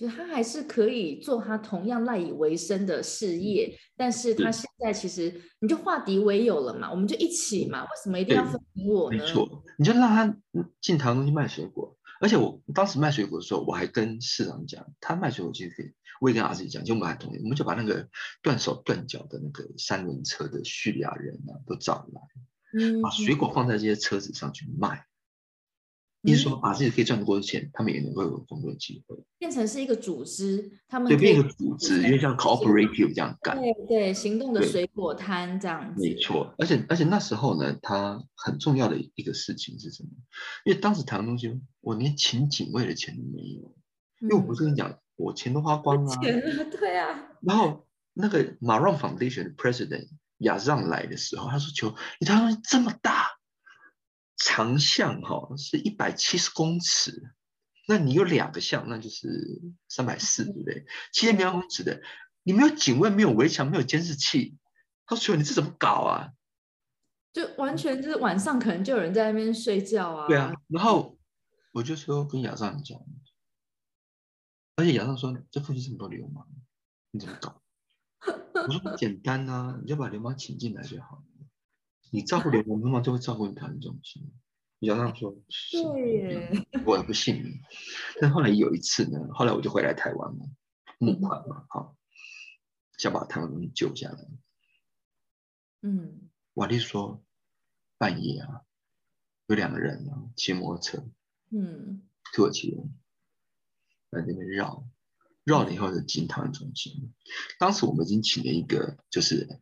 [0.00, 9.18] 就是他还是可以做他同样赖以为生的事业，但是他现在其实你就化敌为友了嘛，我们就一起嘛，为什么一定要分你我呢？
[9.18, 10.34] 没错，你就让他
[10.80, 18.08] 进台湾东西卖水果，而且我当时卖水果的时候，我还跟市长讲，他卖水果其实可以，我也跟阿自己讲，就我们还同意，我们就把那个
[18.40, 22.22] 断手断脚的那个三轮车的叙利亚人啊都找来，
[22.80, 25.04] 嗯，把水果放在这些车子上去卖。
[26.22, 36.54] 意思说，把自己可以赚得多钱，他们也能够有工作机会，变成是一个组织，他们对，变一个组织，因为像 cooperative 这样干，对对，行动的水果摊这样子，没错。
[36.58, 40.10] 而且而且那时候呢，他很重要的一个事情是什么？
[40.66, 43.74] 因为当时台湾东西，我连请警卫的钱都没有，
[44.20, 47.28] 因为我不是跟你讲，我钱都花光了，钱啊，对啊。
[47.40, 50.08] 然后那个马让 Foundation 的 President
[50.40, 53.28] 亚让来的时候，他说：“求你台湾东西这么大。”
[54.42, 57.34] 长项哈是一百七十公尺，
[57.86, 59.28] 那你有两个项，那就是
[59.86, 60.86] 三百四，对不对？
[61.12, 62.00] 七千平方公尺的，
[62.42, 64.56] 你没有警卫，没有围墙，没有监视器，
[65.04, 66.32] 他说：“你这怎么搞啊？”
[67.34, 70.26] 就完全就是晚上可能就有人在那边睡觉啊。
[70.26, 71.18] 对啊，然后
[71.72, 72.98] 我就说跟亚尚讲，
[74.76, 76.48] 而且亚尚说这附近这么多流氓，
[77.10, 77.62] 你怎么搞？
[78.54, 81.22] 我说简单啊，你就把流氓请进来就好。
[82.10, 84.32] 你照顾流氓，流氓就会照顾你台湾中心。
[84.82, 85.36] 你要这样说
[85.94, 87.60] ：“对，我也不信你。”
[88.20, 90.50] 但后来有一次呢，后来我就回来台湾了，
[90.98, 91.96] 募款嘛，好，
[92.96, 94.26] 想把台湾东西救下来。
[95.82, 97.22] 嗯，瓦力说，
[97.98, 98.62] 半夜啊，
[99.46, 101.06] 有两个人啊，骑摩托车，
[101.50, 102.94] 嗯，土耳其人
[104.10, 104.88] 在那边绕，
[105.44, 107.12] 绕了以后就进台湾中心。
[107.58, 109.60] 当时我们已经请了一个，就是。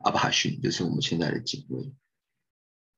[0.00, 1.92] 阿巴逊就是我们现在的警卫，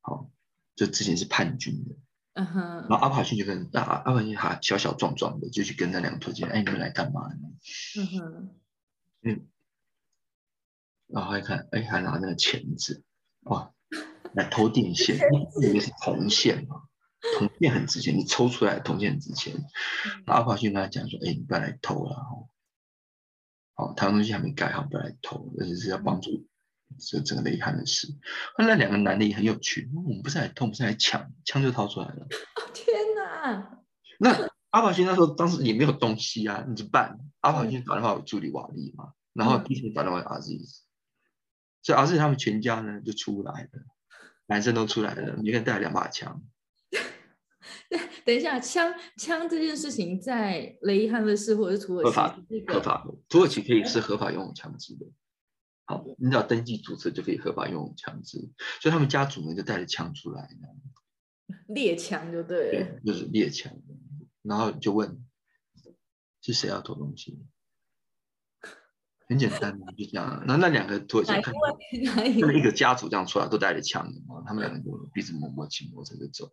[0.01, 0.31] 好，
[0.75, 1.97] 就之前是叛军的，
[2.35, 7.49] 嗯哼，然后阿巴逊就跟阿阿巴逊哈小小壮壮的，就去跟那两个土耳其人，哎，你们来干嘛呢？
[7.99, 8.61] 嗯哼，
[9.23, 9.49] 嗯，
[11.09, 13.03] 然后还看，哎，还拿那个钳子，
[13.43, 13.73] 哇，
[14.35, 15.19] 来偷电线，
[15.61, 16.89] 里面是铜线嘛，
[17.39, 19.55] 铜线很值钱，你抽出来铜线很值钱。
[20.27, 22.49] 阿帕逊跟他讲说，哎，你不要来偷了，
[23.75, 26.47] 好，台湾东西还没盖好，不要来偷，而且是要帮助。
[26.99, 28.09] 这整个雷汉的事，
[28.57, 29.91] 后来两个男的也很有趣。
[29.95, 32.27] 我们不是来偷，不是来抢，枪就掏出来了。
[32.73, 33.79] 天哪！
[34.19, 37.19] 那阿宝勋那时候当时也没有东西啊，你怎么办？
[37.41, 40.59] 阿宝勋打电话给助理瓦利嘛，然后第一天打电话给阿 Z，
[41.83, 43.71] 所以阿 Z 他们全家呢就出来了，
[44.47, 46.43] 男生都出来了，每个人带了两把枪。
[47.89, 55.07] 对， 等一下，枪枪这件事情在雷汉的事或者是土耳其合法合法的，土耳其可以是合法拥有枪支的。
[55.85, 58.39] 好，你只要登记注册就可以合法用枪支，
[58.81, 60.49] 所以他们家族呢就带着枪出来，
[61.67, 63.73] 猎枪就对了，就是猎枪，
[64.43, 65.25] 然后就问
[66.41, 67.45] 是谁要偷东西，
[69.29, 70.45] 很简单嘛就这样。
[70.47, 71.53] 那那两个土耳其看，
[72.41, 74.13] 他们一个家族这样出来都带着枪，
[74.47, 76.53] 他们两个就彼此摸摸亲摸着就走。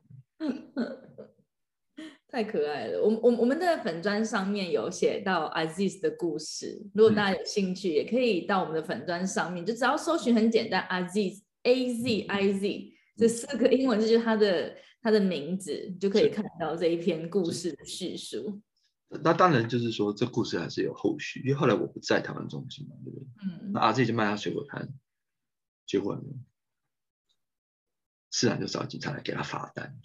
[2.31, 18.61] 太可爱了，我我我们的粉砖上面有写到 Aziz 的故事，如果大家有兴趣，也可以到我们的粉砖上面，就只要搜寻很简单，Aziz A Z I Z 这四个英文字就是他的他的名字，就可以看到这一篇故事的叙述。
[19.23, 23.27] 那当然就是说，这故事还是有后续，因为后来我不在台湾中心嘛，对不对？
[23.43, 23.71] 嗯。
[23.73, 24.87] 那 Aziz 就卖他水果摊，
[25.87, 26.21] 结果呢，
[28.29, 29.99] 自然就找警察来给他罚单。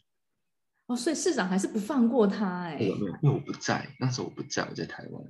[0.87, 2.77] 哦，所以市长还是不放过他哎？
[2.77, 5.25] 没有没有，因为我不在，那时候我不在，我在台湾，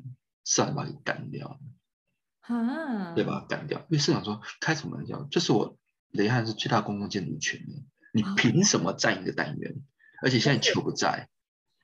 [0.44, 1.60] 市长把你干掉，
[2.40, 3.78] 啊，对，把他干掉。
[3.82, 5.26] 因为市长说，开什么玩笑？
[5.30, 5.76] 这是我
[6.10, 7.72] 雷汉是最大公共建筑权的，
[8.12, 9.74] 你凭什么占一个单元？
[10.22, 11.28] 而且现在球不在，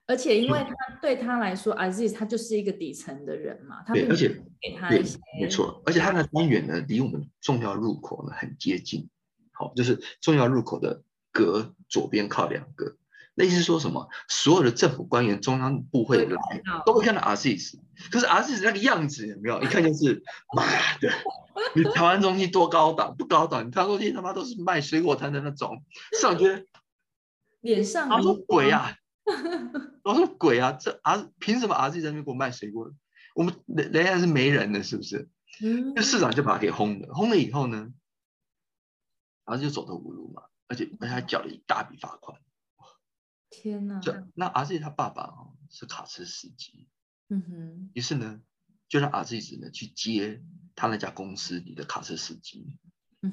[0.05, 4.27] 而且因为他对他来说，Aziz 他就是一个底层的人嘛，他对，而且
[4.59, 9.09] 给他一些，没错，而且他的单元呢，离我们重要入口呢很接近，
[9.53, 12.97] 好，就是重要入口的隔左边靠两个。
[13.33, 14.07] 那意思说什么？
[14.27, 16.41] 所有的政府官员、中央部会来，
[16.85, 17.79] 都会看到 RCS。
[18.11, 19.61] 可是 RCS 那个样子有没有？
[19.61, 20.21] 一看就是
[20.55, 20.63] 妈
[20.99, 21.09] 的！
[21.75, 23.15] 你台湾中心多高档？
[23.15, 25.83] 不高档，你台湾中心他妈都是卖水果摊的那种。
[26.13, 26.65] 市长觉得
[27.61, 28.95] 脸上，他说鬼啊！
[30.03, 30.73] 我说鬼啊！
[30.73, 32.91] 这 R 凭什么 RCS 在那边给我卖水果？
[33.33, 35.29] 我们人人家是没人的，是不是？
[35.63, 35.93] 嗯。
[35.95, 37.93] 那市长就把他给轰了，轰了以后呢，
[39.45, 42.37] 然后就走投无路嘛，而且而且还缴了一大笔罚款。
[43.51, 44.01] 天呐！
[44.33, 46.87] 那阿 Z 他爸爸哦是卡车司机，
[47.27, 47.91] 嗯哼。
[47.93, 48.41] 于是呢，
[48.87, 50.41] 就让阿 Z 子呢去接
[50.73, 52.79] 他那家公司里的卡车司机。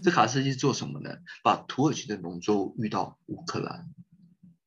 [0.02, 1.16] 这卡车司机做什么呢？
[1.42, 3.88] 把土耳其的农作物运到乌克兰。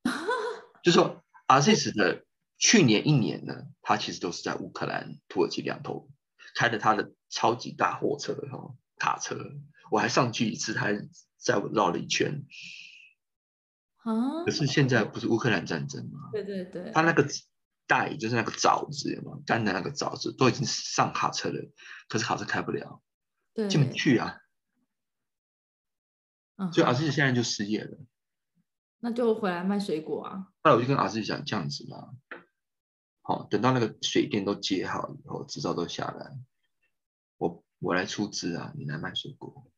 [0.82, 2.26] 就说阿 Z 子的
[2.58, 6.10] 去年一年呢，他其实都是在乌克兰、土耳其两头
[6.56, 9.36] 开着他的超级大货车哈卡车，
[9.92, 12.46] 我还上去一次，他还载我绕了一圈。
[14.04, 16.30] 啊可，是现在不是乌克兰战争吗？
[16.32, 17.28] 对对对，他那个
[17.88, 19.40] 袋就是那个枣子有吗？
[19.46, 21.72] 干的那个枣子都已经上卡车了，
[22.08, 23.02] 可是卡车开不了，
[23.54, 24.38] 对，进不去啊。
[26.58, 27.98] 嗯所以阿哼志现在就失业了。
[29.00, 30.54] 那就回来卖水果啊。
[30.62, 32.12] 后来我就跟阿志讲这样子嘛，
[33.24, 36.38] 好，等到那个水电都接好以后，执照都下来，
[37.38, 39.72] 我我来出资啊，你来卖水果，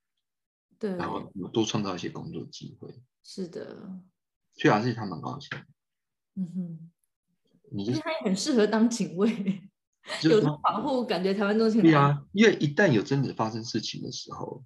[0.77, 2.93] 对，然后我多创造一些工作机会。
[3.23, 4.01] 是的，
[4.55, 5.49] 所以阿志他蛮高兴，
[6.35, 6.91] 嗯哼，
[7.71, 9.29] 你就是他也很适合当警卫，
[10.23, 14.63] 有这保护，感觉台湾中心对啊，因为一旦有真的发生事情的时候，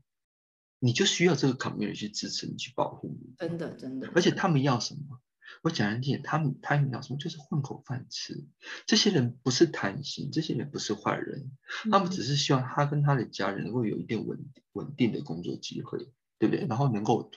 [0.80, 3.34] 你就需要这个 community 去支持你，去保护你。
[3.38, 5.22] 真的真的，而且他们要什么？
[5.64, 7.18] 我讲难听点，他们他们要什么？
[7.20, 8.46] 就是混口饭吃。
[8.86, 11.52] 这些人不是贪心，这些人不是坏人，
[11.90, 14.38] 他们嗯只是希望他跟他的家人能够有一定稳
[14.74, 15.98] 稳定的工作机会，
[16.38, 16.68] 对不对？
[16.68, 17.32] 然后能够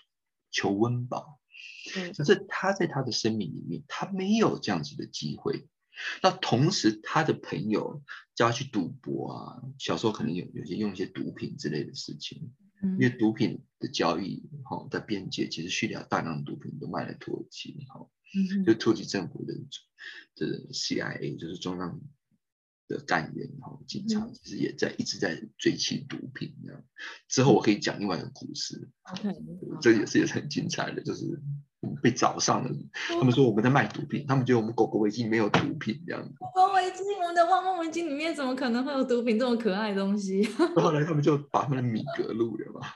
[0.51, 1.40] 求温饱。
[1.95, 5.67] 对可是他在他的生命里面，他没有这样子的机会。
[6.23, 8.03] 那同时，他的朋友
[8.35, 12.93] 叫他去赌博啊，小时候可能有有些用一些毒品之类的事情，嗯。
[12.93, 19.55] 因为毒品的交易，哈、在边界其实叙利亚大量毒品都卖来土耳其，哈、嗯就土耳其政府的
[20.35, 22.01] 这 CIA 就是中央
[22.89, 24.33] 的干员，哈、警察嗯。
[24.33, 26.83] 其实也在一直在追缉毒品这样。
[27.29, 29.35] 之后我可以讲另外一个故事，，OK，
[29.83, 31.43] 这也是也是很精彩的，就是
[32.03, 32.71] 被找上了，
[33.09, 40.45] 他们说我们在卖毒品，他们觉得我们狗狗围巾里面有毒品这样子，狗狗围巾，我们的汪汪围巾里面怎么可能会有毒品这么可爱的东西？
[40.77, 42.87] 后来他们就把他们的米格录了嘛，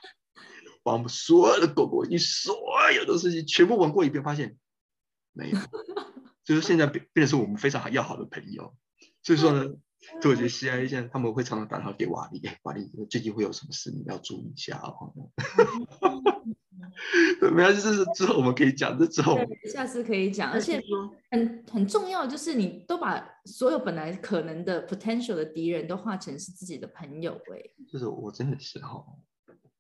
[0.83, 2.55] 把我们所有的狗狗围巾，所
[2.93, 4.57] 有的事情全部闻过一遍，发现
[5.33, 5.59] 没有，
[6.45, 8.75] 就是现在变变成是我们非常要好的朋友，
[9.23, 9.75] 所以说呢。
[10.21, 15.15] 土耳其 CIA 现在他们会常常打电话给瓦力，哎，瓦力最近会有什么事，你要注意一下哦。
[17.41, 19.39] 对，没关系，这是之后我们可以讲，这之后，
[19.73, 20.83] 下次可以讲，而且
[21.31, 29.05] 很很重要，就是你都把所有本来可能的 potential 的敌人都化成是自己的朋友、欸，就是我真的是哈，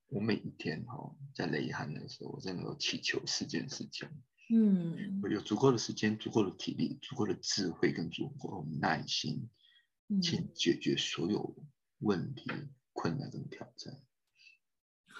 [0.08, 4.08] 我每一天哈在雷汉的时候，我真的都祈求四件事情：
[4.54, 5.20] 嗯。
[5.22, 9.48] 我有足够的时间、足够的体力、足够的智慧跟足够的耐心，
[10.08, 11.56] 嗯，去解决所有
[12.00, 12.50] 问题、
[12.92, 13.98] 困难跟挑战。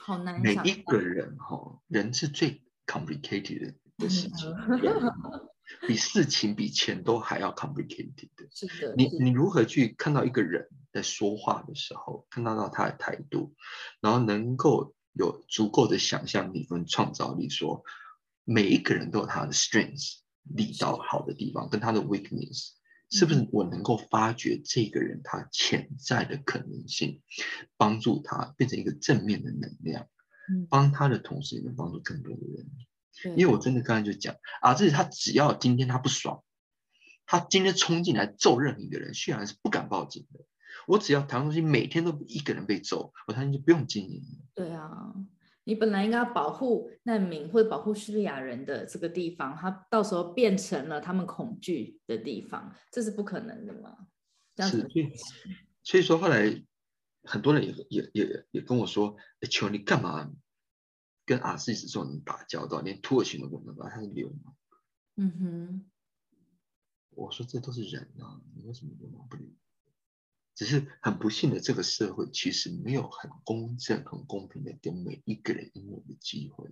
[0.06, 4.54] 好难每一个人哈，人是最 complicated 的事情，
[5.88, 8.46] 比事情、比钱都还要 complicated 的。
[8.50, 13.54] 是的，你你如何去看到一个人在说话的时候，看到到他的态度，
[14.02, 17.82] 然后能够有足够的想象力跟创造力，说
[18.44, 22.72] 每一个人都有他的 strengths 力道好的地方，跟他的 weakness，
[23.10, 27.22] 是不是我能够发掘这个人他潜在的可能性，
[27.76, 30.08] 帮助他变成一个正面的能量，
[30.50, 32.66] 嗯帮他的同时也能帮助更多的人。
[33.22, 36.42] 对因为我真的刚才就讲啊，这是他只要今天他不爽，
[37.26, 40.40] 他今天冲进来揍任何一个人，虽然是不敢报警的。
[40.86, 44.44] 我只要台湾中心每天都一个人被揍，我相信就不用经营了。
[44.54, 45.14] 对啊，
[45.64, 54.07] 你本来应该要保护难民或者保护叙利亚人的这个地方，它到时候变成了他们恐惧的地方，这是不可能的嘛？
[54.55, 55.11] 这样子，是
[55.83, 56.64] 所以说后来
[57.22, 60.31] 很多人也也也也跟我说，哎，求你干嘛
[61.24, 64.55] 跟阿斯斯这种人打交道，连土耳其都不能打，他是流氓。
[65.16, 65.90] 嗯哼，
[67.11, 69.57] 我说这都是人啊，你为什么流氓不流氓？
[70.54, 76.70] 只是很不幸的，这个社会其实没有很公正、很公平的给每一个人应有的机会。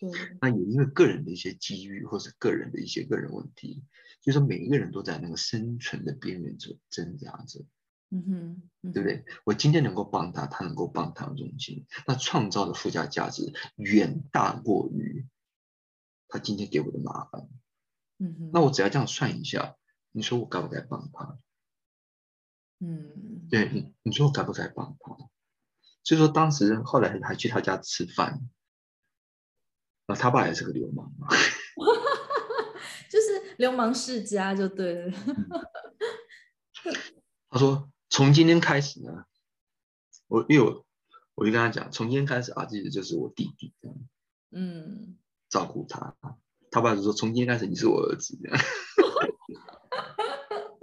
[0.00, 3.84] 对，那也因为个人的一些机遇，或者个人的一些个人问题，
[4.22, 7.66] 就是说每一个人都在那个生存的边缘中挣扎着，
[8.10, 8.92] 嗯哼，嗯？
[8.92, 9.24] 对不对？
[9.44, 15.26] 我今天能够帮他，他能够帮他的中心，那创造的附加价值远大过于
[16.28, 17.48] 他今天给我的麻烦。
[18.18, 19.76] 嗯哼，那我只要这样算一下，
[20.12, 21.38] 你说我该不该帮他？
[22.80, 25.16] 嗯，对你，你说我该不该帮他？
[26.02, 28.40] 所以说当时后来还去他家吃饭，
[30.06, 31.28] 啊，他爸也是个流氓嘛，
[33.10, 35.12] 就是流氓世家就对了。
[37.50, 39.26] 他说从今天开始呢，
[40.28, 40.86] 我因为我
[41.34, 43.96] 我就跟他讲，从今天开始啊，这个就是我弟弟这样
[44.52, 46.16] 嗯，照顾他。
[46.70, 48.56] 他爸就说从今天开始你是我儿子这样，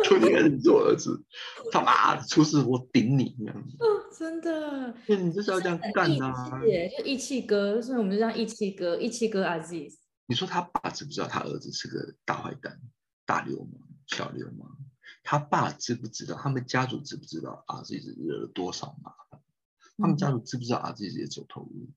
[0.07, 1.21] 从今天开始你是我儿子，
[1.69, 3.77] 他妈出事我顶你这样子，
[4.17, 6.61] 真的，那你就是要这样干呐啊！
[6.61, 9.95] 气耶，就义气哥，所以我们就叫义气哥，义气哥 Aziz。
[10.25, 12.79] 你说他爸知不知道他儿子是个大坏蛋、
[13.25, 13.81] 大流氓？
[14.07, 14.77] 小流氓，
[15.23, 16.35] 他爸知不知道？
[16.35, 17.81] 他们家族知不知道啊？
[17.81, 19.41] 自己惹了多少麻烦？
[19.97, 20.93] 他们家族知不知道啊？
[20.93, 21.89] 自己也走投无路？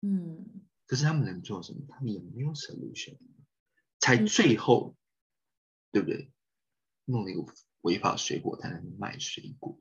[0.00, 0.46] 嗯，
[0.86, 1.80] 可是他们能做什么？
[1.90, 3.18] 他们也没有 solution，
[4.00, 4.96] 才最后，
[5.92, 6.30] 对不对？
[7.04, 7.44] 弄了一个
[7.82, 9.78] 违法水果摊卖水果，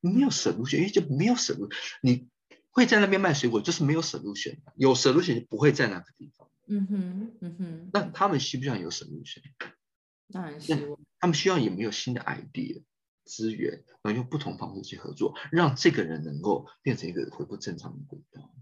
[0.00, 1.72] 没有 solution，因为就没有 solution。
[2.02, 2.28] 你
[2.70, 6.48] 会在那边卖水果，就是没有 solution，有 solution 就不会在那个地方。
[6.68, 9.42] 嗯哼，嗯哼，那他们需不需要有 solution？
[10.32, 10.98] 当然希望。
[11.18, 12.82] 他们需要有没有新的 idea
[13.24, 18.54] 资源，然后用不同方式去合作，让这个人能够变成一个恢复正常的轨道。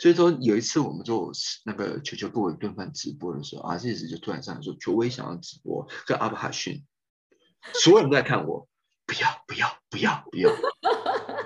[0.00, 1.30] 所以说有一次我们做
[1.64, 6.82] 那个球球给我一顿饭直播的时候，阿志就突然上来说：“球我也想要直播跟阿布哈逊。”
[7.74, 8.66] 所有人都在看我，
[9.06, 10.50] 不要不要不要不要，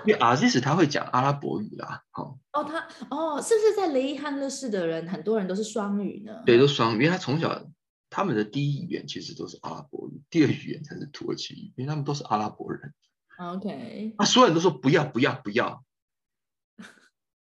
[0.05, 2.39] 因为阿西斯他会讲阿拉伯语啦，好。
[2.53, 6.41] 哦，他哦，是不是在雷伊汉勒市的人很多人都是双语呢？
[6.45, 7.63] 对，都双语，因为他从小。
[8.07, 12.93] 他们的第一语言其实都是阿拉伯语，第二语言才是土耳其语，因为他们都是阿拉伯人。
[13.37, 15.83] OK，啊，所有人都说不要不要不要。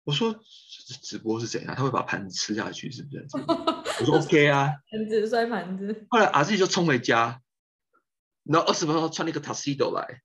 [0.04, 0.34] 我说
[1.02, 1.74] 直播是怎样？
[1.76, 3.26] 他会把盘子吃下去，是不是？
[4.00, 6.06] 我说 OK 啊，盘子摔盘子。
[6.10, 7.40] 后来阿自己就冲回家，
[8.44, 10.22] 然后二十分钟穿了一个 Tuxedo 来。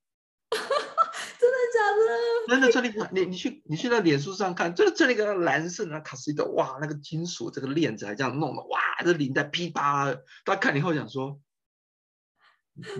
[1.38, 2.01] 真的，假的？
[2.47, 10.13] 真的穿那个你你去你去那脸书上看，就是这一个蓝色的 tuxedo，，哇，那个金属这个链子还这样弄的，哇，这领带噼啪，
[10.45, 11.39] 大家看你后想说，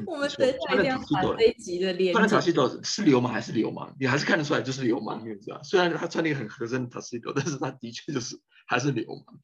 [0.06, 3.96] 我们等下一定要把这一集的脸，穿卡西德是流氓还是流氓？
[4.00, 5.62] 你还是看得出来就是流氓，你知道？
[5.64, 9.40] 虽然他穿那个很合身的卡西德，但是他的确就是还是流氓，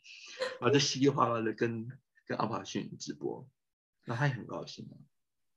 [0.60, 1.88] 然后就稀里哗啦的跟
[2.26, 3.46] 跟阿帕逊直播，
[4.06, 4.96] 那他也很高兴啊。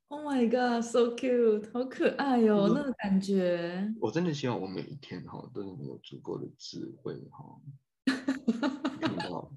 [0.07, 3.91] Oh my god, so cute，好可爱哦，那个感觉。
[3.99, 7.59] 我真的希望我每一天哈都能有足够的智慧哈，
[9.01, 9.51] 看到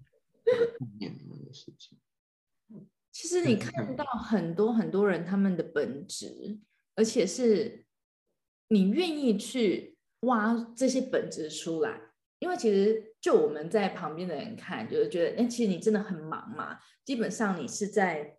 [0.99, 1.99] 念你们的事情。
[3.19, 6.57] 其实你看到很多很多人他们的本质，
[6.95, 7.85] 而且是
[8.69, 12.01] 你愿意去挖这些本质出来，
[12.39, 18.37] 因为其实就我们在旁边的人看，就是觉得，哎，其实你真的很忙嘛，基本上你是在。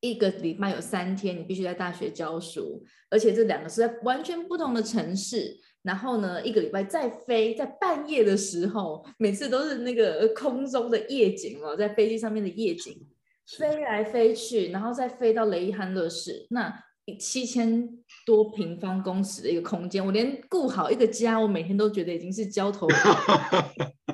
[0.00, 5.56] 一个礼拜有三天，你必须在大学教书，而且这两个是在完全不同的城市。
[5.82, 13.08] 然后呢，一个礼拜再飞，在半夜的时候，每次都是那个空中的夜景哦，在飞机上面的夜景，
[13.46, 16.72] 飞来飞去，然后再飞到雷伊汉乐市，那
[17.20, 17.88] 七千
[18.24, 22.88] 多平方公尺的一个空间，我连顾好一个家，我每天都觉得已经是焦头。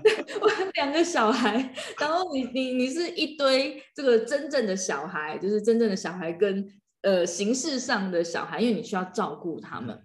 [0.41, 6.67] 我两个小孩，然后你你你是一堆这个真正的小孩，就是真正的小孩跟
[7.03, 9.97] 呃形式上的小孩，因为你需要照顾他们，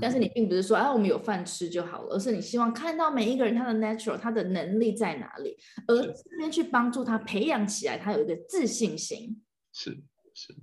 [0.00, 5.56] 但是你并不是说啊我们有饭吃就好了，而是你希望看到每一个人他的 natural 他的能力在哪里，
[5.86, 9.42] 而这边去帮助他培养起来，他有一个自信心。
[9.72, 10.02] 是
[10.34, 10.54] 是，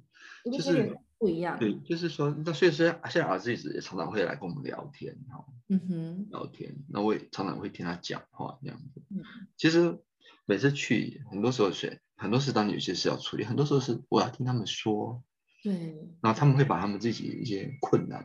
[0.51, 0.97] 就是。
[1.19, 9.01] 不一样，对，就是说，那所以说，现在儿子一直也常常会来跟我们聊天，哈，嗯哼，聊天，那我也常常会听他讲话这样子。
[9.09, 9.23] 嗯，
[9.57, 9.97] 其实
[10.45, 15.23] 每次去，很多时候是，很多事当有些事要处理，很多时候是我要听他们说，
[15.63, 18.23] 对，然后他们会把他们自己一些困难，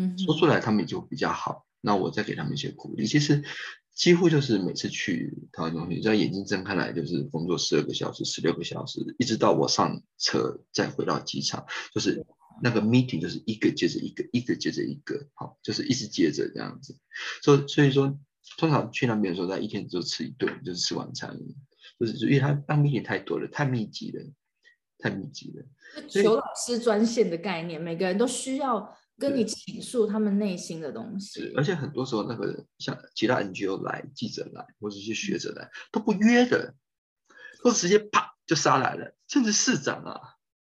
[0.00, 3.06] 嗯，说出来，他们也就比较好，那我再给他们一些鼓励。
[3.06, 3.44] 其实。
[3.92, 12.24] 几乎就是每次去台湾中心，只要眼睛睁开来，就是工作十二个小时、十六个小时，一直到我上车再回到机场，就是
[12.62, 16.96] 那个 meeting 就是一个接着一个，一个接着一个，好，就是一直接着这样子。
[17.42, 18.18] 所以所以说，
[18.56, 21.38] 通常去那边的时候，他一天就吃一顿，就是吃晚餐，
[21.98, 24.24] 就是因为他当 meeting 太多了，太密集了，
[24.98, 25.64] 太密集了。
[26.08, 28.96] 求老师专线的概念，每个人都需要。
[29.20, 36.74] 跟你倾诉他们内心的东西，而且很多时候那个像其他 NGO 来记者来或者一些学者来都不约的，
[37.62, 40.18] 都直接啪就杀来了，甚至市长啊，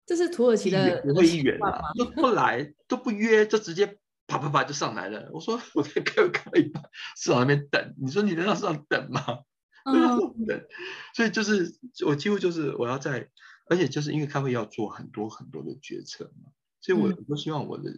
[0.04, 3.86] 这是土耳其的国会议员啊，都不来都不约，就直接
[4.26, 5.30] 啪啪啪就上来了。
[5.32, 6.82] 我说 我在开开一半，
[7.16, 9.22] 市长那边等，你说你能让市长等吗？
[9.86, 10.66] 等，
[11.14, 11.72] 所以就是
[12.04, 13.30] 我几乎就是我要在，
[13.68, 17.94] 而且就是因为开会要做很多很多的决策嘛，所以我我希望我的。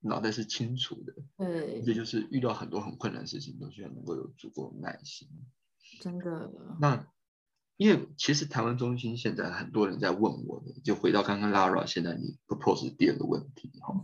[0.00, 5.28] 脑袋是清楚的，对，这就是遇到很多很困难的事情，都需要能够有足够的耐心。
[6.00, 6.50] 真的。
[6.80, 7.06] 那
[7.76, 13.94] 因为其实台湾中心现在很多人在问我的，就回到刚刚 Lara 现在你 propose 第二个问题哈，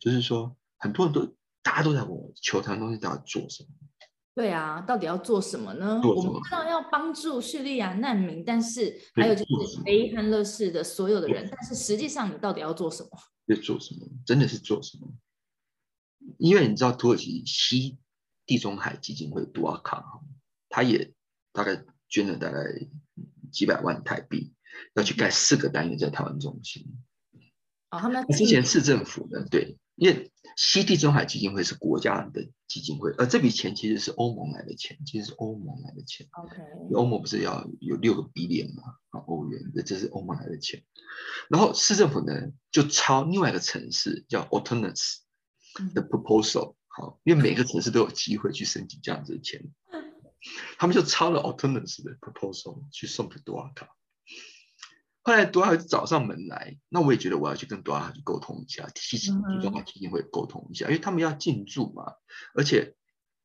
[0.00, 1.26] 就是说很多人都
[1.62, 3.68] 大家都在问我，求台湾中心到底做什么？
[4.34, 6.00] 对啊，到底要做什么呢？
[6.02, 13.10] 我们知道要帮助叙利亚难民，但是还有就是雷汉勒市的所有的人，但是实际上你到底要做什么？
[13.46, 14.06] 要做什么？
[14.26, 15.08] 真的是做什么？
[16.38, 17.98] 因为你知道土耳其西
[18.46, 20.04] 地中海基金会杜阿卡，
[20.68, 21.12] 他也
[21.52, 22.58] 大概捐了大概
[23.52, 24.54] 几百万台币，
[24.94, 26.86] 要去盖四个单元在台湾中心。
[27.90, 36.26] 哦，他们之前市政府呢，对，因为西地中海基金会是国家的基金会，而这笔钱其实是欧盟来的钱，其实是欧盟来的钱。
[36.32, 36.62] OK，
[36.94, 40.82] 欧盟不是要有六个 billion 嘛，啊，欧元，这是欧盟来的钱。
[41.48, 42.32] 然后市政府呢，
[42.70, 45.18] 就抄另外一个城市叫 Autonomous
[45.94, 49.62] 的 proposal，好，因为每个城市都有机会去申请这样子的钱，
[50.78, 53.88] 他们就抄了 Autonomous 的 proposal 去送给多尔卡。
[55.22, 62.12] 后来多尔找上门来，那我也觉得我要去跟多尔去沟通一下，提起地中海基金会沟通一下，因为他们要进驻嘛，
[62.54, 62.94] 而且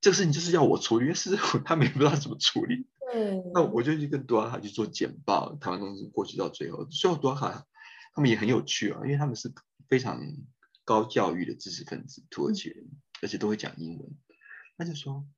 [0.02, 2.86] 这个事情就是要我处理，因为事实他们也不知道怎么处理。
[3.12, 7.66] 对，那我就去跟多尔卡去做简报，台湾公司过去到最后，最后多尔卡
[8.14, 9.52] 他们也很有趣啊，因为他们是
[9.88, 10.22] 非常
[10.90, 12.90] 高教育的知识分子，土耳其人，
[13.22, 14.18] 而且都会讲英文。
[14.76, 15.30] 他就说：“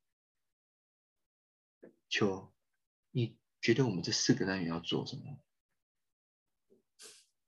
[2.08, 2.54] 秋，
[3.12, 5.43] 你觉得我们这四个单元要做什么？”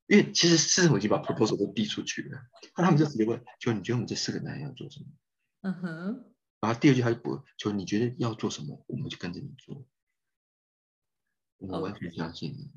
[0.08, 2.42] 因为其实市政府已经把 proposal 都递出去了，
[2.76, 5.06] 那他们就直接问：“就你觉得我们这四个男人要做什么？”
[5.64, 6.34] 嗯哼。
[6.60, 9.88] 然后第二句他就补：“就你觉得要做什么，我们就跟着你做。”
[11.56, 12.70] 我完全相信你。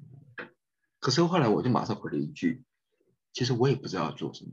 [1.00, 2.64] 可是后来我就马上回了一句
[3.34, 4.52] ：“其实我也不知道要做什么。”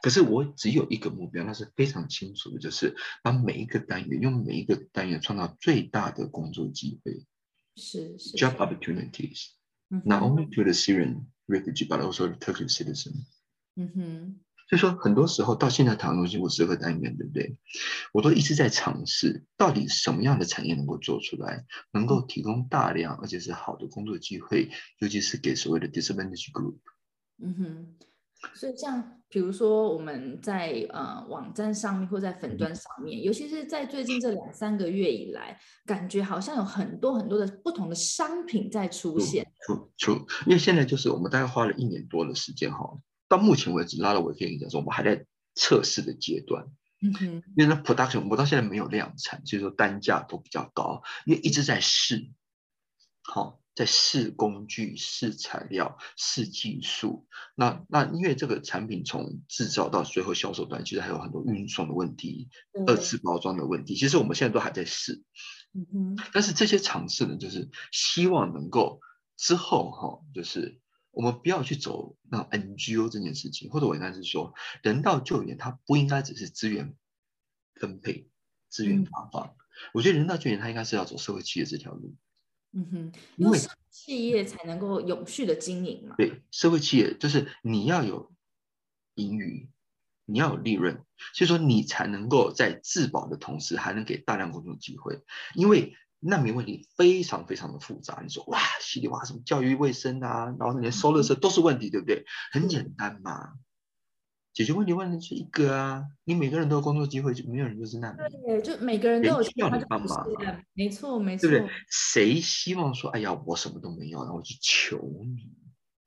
[0.00, 7.26] 可是我只有一个目标，那是非常清楚的，就是把每一个单元用每一个单元创造最大的工作机会，
[7.74, 9.48] 是是 job opportunities。
[9.88, 13.24] Not only to the Syrian refugee, but also the Turkish citizen.
[13.74, 17.56] 嗯哼，所以说很多时候到现在谈东西，我十个单元，对不对？
[18.12, 24.70] 我都一直在尝试，到底什么样的产业能够做出来，能够提供大量而且是好的工作机会，
[25.00, 26.78] 尤其是给所谓的 disadvantaged group。
[27.38, 27.94] 嗯哼。
[28.54, 39.44] 所以，像比如说我们在呃网站上面或在粉端上面，尤其是在最近这两三个月以来，感觉好像有很多很多的不同的商品在出现。
[39.66, 40.12] 出出，
[40.46, 46.64] 因为现在就是我们大概花了一年多的时间哈，到目前为止，拉了我可以讲说，我们还在测试的阶段。
[47.02, 52.30] 嗯哼，因为那 production 我到现在没有量产，所以说单价都比较高，因为一直在试。
[53.22, 53.60] 好。
[53.78, 62.48] 在试工具、试材料、试技术，那那因为这个产品从制造到最后销售端，其实还有很多运送的问题、
[62.88, 63.94] 二次包装的问题。
[63.94, 65.22] 其实我们现在都还在试，
[65.74, 66.24] 嗯哼。
[66.32, 69.00] 但是这些尝试呢，就是希望能够
[69.36, 70.80] 之后哈，就是
[71.12, 76.96] 我们不要去走那 NGO 这件事情，或者我应该是说，人道救援它不应该只是资源
[77.76, 78.28] 分配、
[78.68, 79.54] 资源发放。
[79.94, 82.16] 我觉得人道救援它应该是要走社会企业这条路。
[82.72, 83.58] 嗯哼，因为
[83.90, 86.14] 企业才能够永续的经营嘛。
[86.18, 88.32] 对，社会企业就是你要有
[89.14, 89.68] 盈余，
[90.26, 91.02] 你要有利润，
[91.34, 95.22] 所以说你才能够在自保的同时，还能给大量工作机会。
[95.54, 102.24] 因为难民问题非常非常的复杂，你说哇，稀里哇什么教育卫生啊，然后连收垃圾都是问题，对不对？
[102.52, 103.54] 很简单嘛。
[104.58, 108.42] 解决问题问题是一个啊，你每个人都有工作机会，就没有人就是难民。
[108.42, 110.26] 对，就每个人都有需要你帮忙。
[110.74, 111.74] 没错，没错，对不对？
[111.88, 115.52] 谁希望说，哎呀，我什么都没有，然后我去求你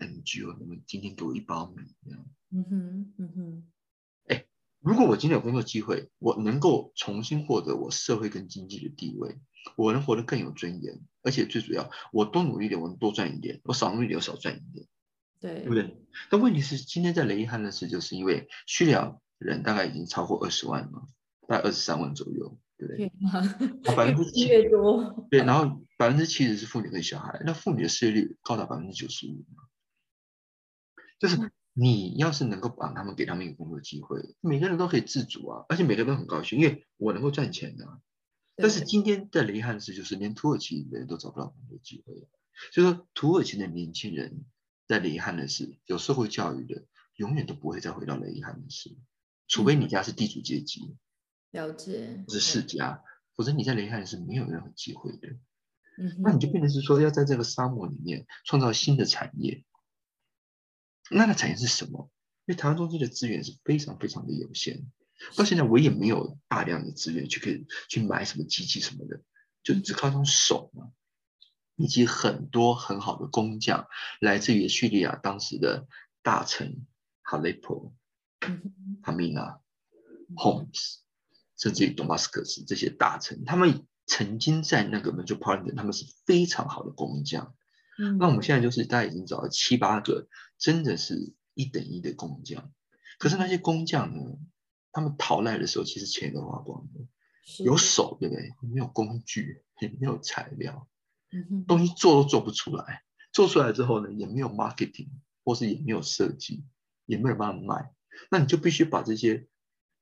[0.06, 2.26] ，NGO，你们今天给我一包米这样。
[2.52, 3.64] 嗯哼，嗯哼。
[4.28, 4.46] 哎，
[4.82, 9.40] 如果我今天有工作机会，我能够重新获得我社会跟经济的地位，
[9.78, 14.86] 我能活得更有尊严，而且最主要，我多努力点，我能多赚一点；我少努力点，我少赚一点。
[15.42, 15.98] 对，对不对？
[16.30, 21.08] 但问题是，今天在雷伊汉的事，就是因为叙利亚人大概已经超过二十万了，
[21.48, 23.12] 大概二十三万左右，对不对？
[23.96, 25.28] 百分之七越多。
[25.32, 29.44] 对，然后百分之七十是妇女跟小孩，那妇女的失业率高达百分之九十五。
[31.18, 38.00] 就是你要是能够把他们给他们一个工作机会，每个人都可以自主啊，而且每个人都很高兴，因为我能够赚钱的。
[38.58, 42.28] 但是今天在雷伊汉的事，就是连土耳其人都找不到工作机会，
[42.72, 44.46] 所以说土耳其的年轻人。
[44.92, 46.84] 在雷汉的是有社会教育的，
[47.16, 48.94] 永远都不会再回到雷汉的事，
[49.48, 50.98] 除非你家是地主阶级，
[51.52, 53.02] 了解，是世家，
[53.34, 55.30] 否则你在雷汉是没有任何机会的。
[55.98, 59.64] 嗯，那你就变成是说要在这个沙漠里面创造新的产业，
[61.10, 62.12] 那个产业是什么？
[62.46, 64.92] 因为台湾中心的资源是非常非常的有限，
[65.38, 69.22] 到现在我也没有大量的资源去可以去买什么机器什么的，
[69.64, 70.92] 就只靠用手嘛。
[71.76, 73.88] 以及很多很好的工匠，
[74.20, 75.88] 来自于叙利亚当时的
[76.22, 76.86] 大臣
[77.22, 77.94] 哈雷普、
[79.02, 79.60] 哈米娜、
[80.36, 80.98] Homs，
[81.58, 87.56] 甚至于多马斯克斯这些大臣，他们曾经在那个 Metropolitan，他们是非常好的工匠。
[88.18, 92.72] 那我们现在就是大家已经找了七八个，真的是一等一的工匠。
[93.20, 94.38] 可是那些工匠呢，
[94.92, 97.08] 他们逃难的时候，其实钱都花光了，
[97.64, 98.52] 有手对不对？
[98.62, 100.88] 没有工具，也没有材料。
[101.68, 105.10] 东西做都做不出来，做出来之后呢，也没有 marketing，
[105.44, 106.66] 或是也没有设计，
[107.06, 107.94] 也没有办法卖，
[108.30, 109.48] 那你就必须把这些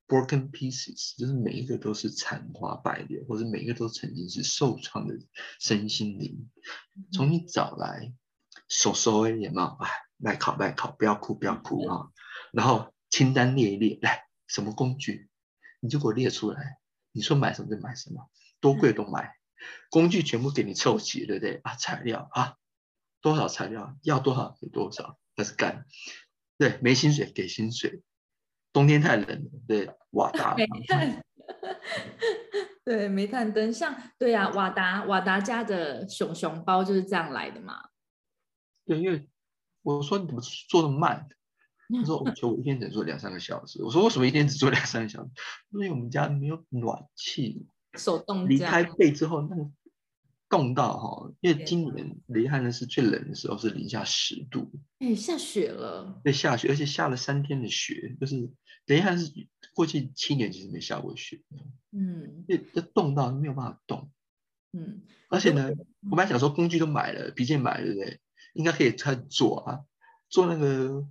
[0.07, 5.19] broken pieces，就是每一个都是残花败柳，或者每一个都曾经是受创的
[5.59, 6.49] 身心灵，
[7.11, 8.13] 从你找来，
[8.67, 9.67] 手收哎，有没有？
[9.80, 12.09] 哎，来考来考，不要哭不要哭啊！
[12.51, 15.30] 然后清单列一列，来什么工具，
[15.80, 16.77] 你就给我列出来，
[17.11, 19.36] 你说买什么就买什么，多贵都买，
[19.89, 21.76] 工具全部给你凑齐，对不对啊？
[21.76, 22.55] 材料啊。
[23.22, 25.86] 多少材料要多少给多少，开始干。
[26.57, 28.01] 对，没薪水给薪水。
[28.72, 30.55] 冬天太冷了，对，瓦达。
[30.55, 31.22] 煤炭。
[32.86, 37.89] 对，煤炭灯，像对呀，瓦达瓦达家的熊熊包就是这样来的嘛。
[38.86, 39.28] 对，因为
[39.82, 41.28] 我说你怎么做的慢？
[41.91, 43.84] 他说我说我一天只做两三个小时。
[43.84, 45.30] 我说为什么一天只做两三个小时？
[45.72, 47.68] 因为我们家没有暖气。
[48.00, 48.50] 手动。
[48.50, 49.70] 离开背之后那个。
[50.52, 56.20] 冻到哈，因为今年雷汉呢是最冷的时候，是零下十度，哎，下雪了。
[56.24, 58.50] 对，下雪，而且下了三天的雪，就是
[58.88, 59.32] 雷汉是
[59.76, 61.39] 过去七年其实没下过雪，
[61.91, 64.10] 嗯，因为这冻到没有办法动，
[64.74, 65.70] 嗯，而且呢，
[66.10, 68.20] 我本来想说工具都买了，皮件买了，对不对？
[68.54, 69.82] 应该可以开始做啊，
[70.30, 71.08] 做那个。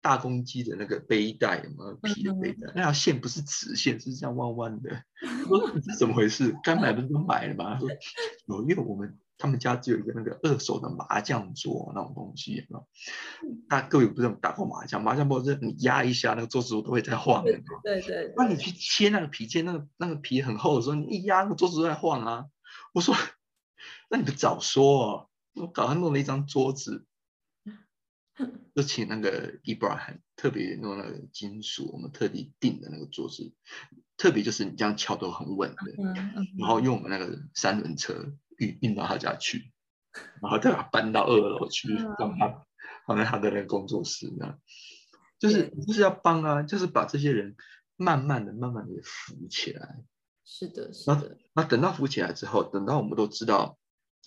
[0.00, 4.90] 大公鸡的那个背带嘛，皮的背带，那条线不是直线，是这样弯弯的。
[5.50, 6.56] 我说这怎么回事？
[6.62, 7.74] 该买不是都买了吗？
[7.74, 7.88] 他说
[8.46, 12.80] 有，因为我们他们家只有一个那个二手的麻将桌那种东西，那，
[13.68, 15.02] 大各位不是打过麻将？
[15.02, 17.52] 麻将不是你压一下，那个桌子都会在晃的。
[17.82, 18.32] 对对。
[18.36, 22.44] 那你去切那个皮切，那个那个皮很厚的时候，你一压，那个桌子都在晃啊。
[22.94, 23.14] 我说，
[24.10, 27.04] 那你不早说，我搞他弄了一张桌子。
[28.74, 33.52] 就请那个 Ibrahim 特别弄那个金属，我们特地定的那个桌子，
[34.16, 35.92] 特别就是你这样敲都很稳的，
[36.58, 39.72] 然后用我们那个三轮车运运到他家去，
[40.40, 42.66] 然后再把它搬到二楼去，让他
[43.06, 44.58] 放在他的那个工作室那，
[45.38, 47.56] 就是就是要帮啊，就是把这些人
[47.96, 49.96] 慢慢的、慢慢的扶起来。
[50.44, 51.36] 是的，是的。
[51.52, 53.78] 那等到扶起来之后，等到我们都知道。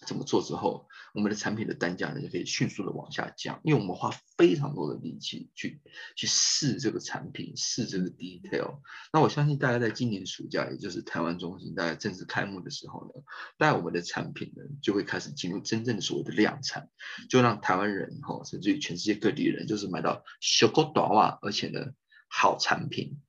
[0.08, 5.82] 怎么做之后，我们的产品的单价呢就可以迅速的往下降，因为我们花非常多的力气去
[6.16, 8.80] 去试这个产品，试这个 detail。
[9.12, 13.22] 那我相信大家在今年暑假，也就是台湾中心大概正式开幕的时候呢，
[13.58, 16.90] 大概我们的产品呢就会开始进入真正的所谓的量产，
[17.30, 21.92] 就让台湾人哈，甚至于全世界各地人，就是买到小狗短袜，而且呢
[22.30, 23.20] 好产品。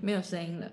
[0.00, 0.72] 没有声音了。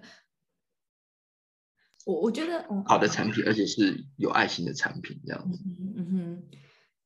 [2.05, 5.59] 我我觉得好的产品，而且是有爱心的产品，这样子。
[5.95, 6.43] 嗯哼，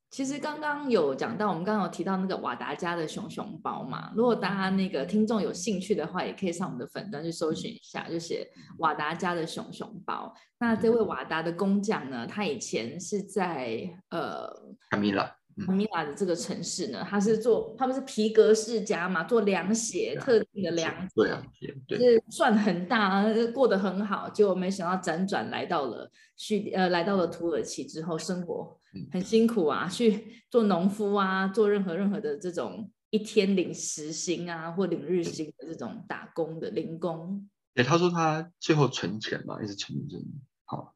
[0.09, 4.13] 其实刚刚有讲到，我们刚刚有提到那个瓦达家的熊熊包嘛。
[4.15, 10.33] 如果大家那个听众有兴趣的话，也可以上我们的粉端去搜寻一下，就写瓦达家的熊熊包。
[10.59, 14.47] 那这位瓦达的工匠呢，他以前是在呃
[14.89, 15.35] 卡米拉。
[15.55, 23.23] 米拉的这个城市呢，他是做他们是皮革世家嘛，做凉鞋，特定的凉鞋，是赚很大，
[23.53, 24.29] 过得很好。
[24.29, 28.79] 结果没想到辗转来到了叙呃，来到了土耳其之后，生活
[29.11, 37.49] 很辛苦啊，去做农夫啊，做任何任何的这种一天领时薪啊或领日薪的这种打工的零工。
[37.75, 40.17] 哎，他说他最后存钱嘛，一直存着，
[40.65, 40.95] 好，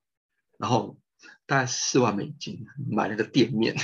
[0.57, 0.97] 然后
[1.45, 3.75] 大概四万美金买了个店面。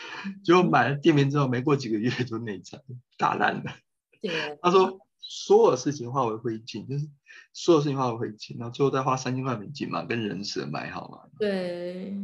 [0.44, 2.82] 结果买了店面之后，没过几个月就内战
[3.18, 3.76] 打烂了。
[4.62, 7.08] 他说所有事情化为灰烬，就是
[7.52, 11.28] 所有事情化为灰烬，然后最后再花三千块美金嘛，跟人蛇买好嘛。
[11.38, 12.16] 对。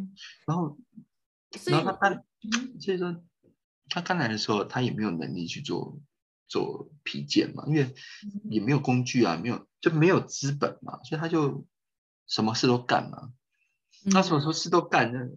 [0.47, 0.77] 然后，
[1.67, 2.25] 然后他刚，
[2.81, 3.23] 所以说
[3.89, 6.01] 他刚来的时候，他也没有能力去做
[6.49, 7.95] 做皮件嘛，因为
[8.51, 11.67] 也没有工具啊，没有就没有资本嘛，所以他就
[12.27, 13.33] 什么事都干嘛。
[14.11, 15.29] 他什么事都干，那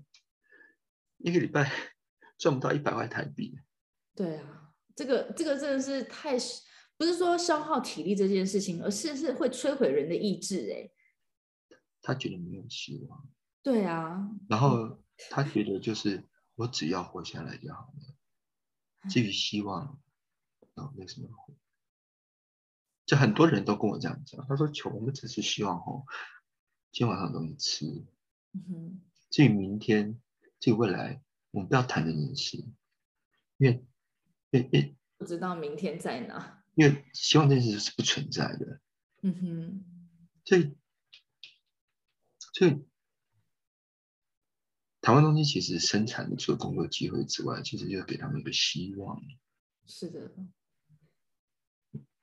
[1.19, 1.71] 一个礼拜。
[2.37, 3.59] 赚不到一百万台币。
[4.15, 6.37] 对啊，这个这个真的是太
[6.97, 10.71] 不是说消耗体力这件事情，而是是会摧毁人的意志。
[10.71, 10.89] 哎，
[12.01, 13.29] 他觉得没有希望。
[13.61, 14.29] 对啊。
[14.49, 20.01] 然后他觉得就是我只要活下来就好了，至于希望，
[20.73, 21.29] 啊，没什么。
[23.05, 26.03] 就很多人都跟我这样讲，他说：“求我们只是希望哦，
[26.91, 27.85] 今天晚上东西吃。
[28.53, 29.01] 嗯哼。
[29.29, 30.19] 至于明天，
[30.59, 31.21] 至于未来。”
[31.57, 32.55] 我们不要谈这件事，
[33.57, 33.83] 因为，
[34.51, 36.63] 因为不知道明天在哪。
[36.75, 38.79] 因为希望这件事是不存在的。
[39.23, 39.83] 嗯哼。
[40.45, 40.77] 所以，
[42.53, 42.85] 所以，
[45.01, 49.19] 台湾东西其实生产的除了工作机会之外，其实就给他们一个希望。
[49.87, 50.31] 是的。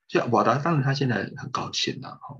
[0.06, 2.38] 就瓦达当然他现在很高兴呐，哈。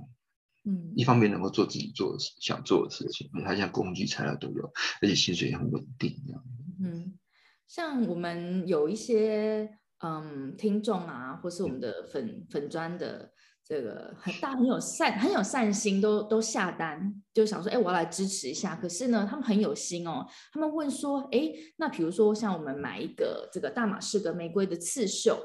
[0.63, 4.73] 嗯，一方面能够做自己做想做的事情，他现在工具材料都有，
[5.03, 6.45] 而且薪水也很稳定，这样。
[6.83, 7.19] 嗯，
[7.67, 13.31] 像我们有一些嗯听众啊，或是我们的粉粉砖的
[13.65, 18.77] 这个很大很有善很有善心，都都下单，就想说，哎，我要来支持一下。
[18.77, 25.39] 可是呢，他们很有心哦，他们问说，哎，那比如说像我们买一个这个大马士革玫瑰的刺绣，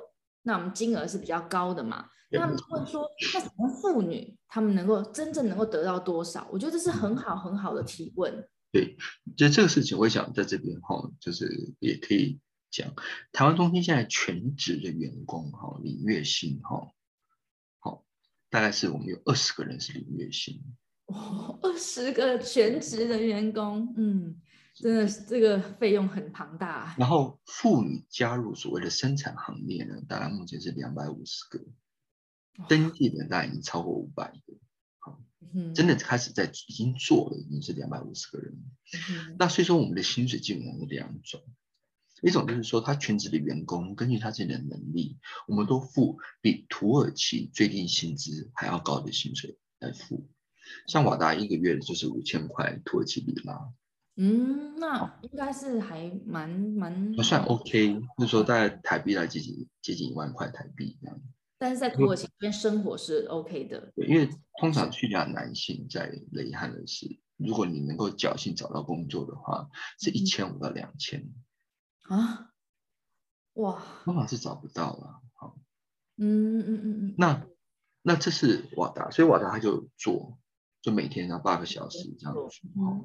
[0.44, 2.08] 那我们金额是比较高的嘛？
[2.32, 6.48] 那他们就问说，那什么妇女他们能够真正能够得到多少？
[6.52, 8.46] 我觉得这是很好很好的提问。
[8.72, 8.98] 对，
[9.36, 12.40] 就这个事情，我想在这边哈，就是也可以
[12.70, 12.94] 讲，
[13.32, 16.92] 台湾中心现在全职的员工哈，领月薪哈，
[17.80, 18.06] 好，
[18.50, 20.62] 大概是我们有二十个人是领月薪。
[21.08, 24.40] 哦， 二十个全职的员工，嗯，
[24.76, 26.96] 真的是这个费用很庞大。
[26.98, 31.60] 然后妇女加入所谓的生产行列呢，大概目前是两百五十个。
[32.68, 34.54] 登记的大概已经超过五百个，
[35.00, 35.22] 好，
[35.74, 38.54] 真的开始在已经做了，已经是两百五十个人。
[39.38, 41.42] 那所以说，我们的薪水基本上是两种，
[42.22, 50.30] 一种就是说，他全职的员工根据他自己的能力，我们都付比土耳其最低薪资还要高的薪水来付。
[50.88, 53.74] 像瓦达一个月就是五千块土耳其里拉，
[54.18, 61.22] 嗯，那应该是还蛮蛮算 OK，就是说大概台币来接近接近一万块台币这样。
[61.62, 64.30] 但是在土耳其这边生活是 OK 的，对，因为
[64.62, 71.30] 通常叙利亚男性在雷汉的是，如果你能够侥幸找到工作的话，是一千五到两千
[72.04, 72.54] 啊，
[73.56, 75.58] 哇，通常是找不到了，好，
[76.16, 77.46] 嗯嗯嗯嗯，那
[78.04, 80.40] 那这是瓦达，所以瓦达他就做，
[80.82, 82.62] 就每天要八个小时这样子，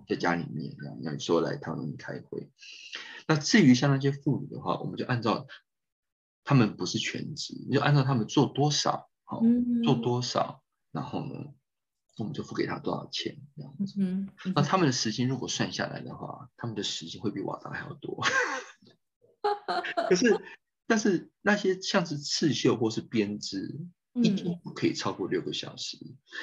[0.07, 2.49] 在家里面这样，要说来讨论开会。
[3.27, 5.45] 那至于像那些妇女的话，我们就按照。
[6.45, 9.43] 他们不是全职，你就按照他们做多少，好
[9.83, 11.35] 做多少，然后呢，
[12.19, 14.01] 我们就付给他多少钱这样子。
[14.55, 18.23] 那他们的时薪如果算下来的话，他们的时薪会比瓦达还要多。
[20.09, 20.41] 可是，
[20.87, 23.81] 但是那些像是刺绣或是编织，
[24.15, 25.97] 一天不可以超过六个小时，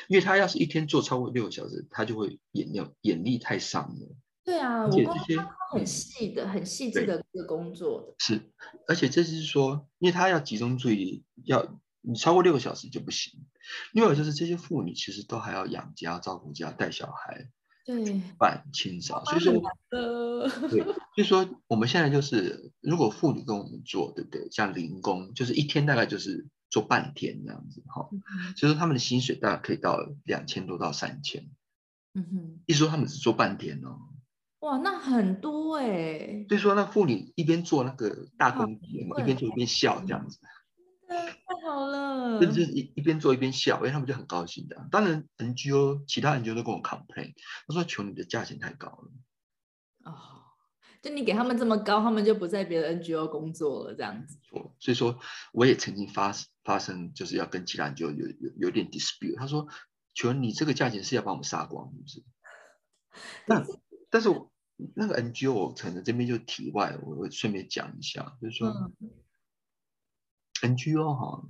[0.07, 4.15] 因为他要是一天做超过六个小时，他就会眼力眼力太伤了。
[4.51, 5.41] 对啊，我这些
[5.71, 8.13] 很细的、很细致的一个工作的。
[8.19, 8.51] 是，
[8.85, 13.45] 而且这是说，因为他要集中注意力，要你超过六个小时就不行。
[13.93, 17.47] 另外就是这些妇女其实都还要养家、照顾家、带小孩、
[17.85, 19.53] 对，办清扫，所以说，
[19.89, 24.49] 对，所以说我们现在就是，如果妇女跟我们做，对不对？
[24.51, 28.09] 像零工，就是一天大概就是做半天这样子，哈，
[28.57, 31.49] 所以说他们的薪水大概可以到两千多到三千。
[32.15, 34.10] 嗯哼，一说他们只做半天哦。
[34.61, 36.45] 哇，那很多哎！
[36.47, 40.37] 所以说，那妇女一边做那个大工地，一边做一边笑，这样子，
[41.09, 42.39] 太好了。
[42.39, 44.87] 就是一一边做一边笑，因为他们就很高兴的。
[44.91, 47.33] 当然，NGO 其他 NGO 都跟我 complain，
[47.67, 49.11] 他说：“求你的价钱太高了。”
[50.05, 50.13] 哦，
[51.01, 54.37] 就你给他们这么高，他们就不在别的 NGO 工作了，这样子。
[54.77, 55.17] 所以说，
[55.53, 59.39] 我也曾经发发生，就是要跟其他 NGO 有有有点 dispute。
[59.39, 59.67] 他说
[60.13, 62.23] ：“求你这个价钱是要把我们杀光，是不是？”
[63.47, 63.65] 那
[64.11, 64.29] 但是。
[64.95, 68.91] 那个 NGO 可能这边就题外，我我顺便讲一下，就是说
[70.61, 71.47] NGO 哈，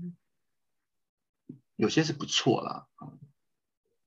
[1.75, 2.87] 有些是不错啦，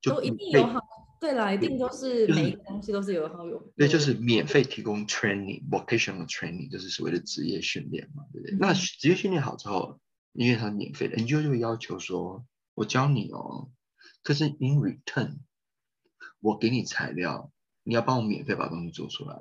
[0.01, 0.81] 就一定有好，
[1.20, 3.72] 对啦，一定都是每一个东西都是有好有。
[3.77, 8.57] 对，就是免费提供 training，vocational training，就是所谓的职业训练嘛，对不对？
[8.59, 10.01] 那职业训练好之后，
[10.33, 13.70] 因为它免费的，NGO 就会要求说，我教你哦，
[14.22, 15.39] 可是 in return，
[16.41, 17.51] 我给你材料。
[17.85, 19.37] 你要帮我免费把东西做出来，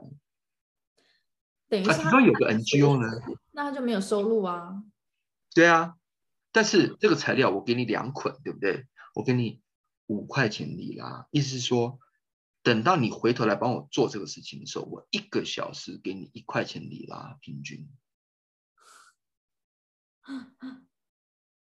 [1.69, 3.09] 等于他有个 NGO 呢，
[3.51, 4.83] 那他就没有收入啊。
[5.55, 5.95] 对啊，
[6.51, 8.85] 但是这个材料我给你两捆，对不对？
[9.15, 9.61] 我给你
[10.07, 11.99] 五块钱里拉，意思是说，
[12.61, 17.89] 等到你回头来帮我做这个事情的时候，我一个小时给你一块钱里拉，平均。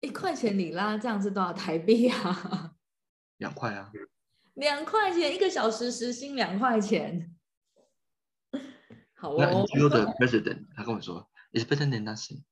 [0.02, 2.76] 一块钱里拉这样是多少台币啊？
[3.38, 3.92] 两块啊。
[4.54, 7.36] 两块钱一个小时，时薪两块钱。
[9.16, 9.38] 好哦。
[9.40, 12.44] 那 NGO 的 president 他跟我说，It's better than nothing。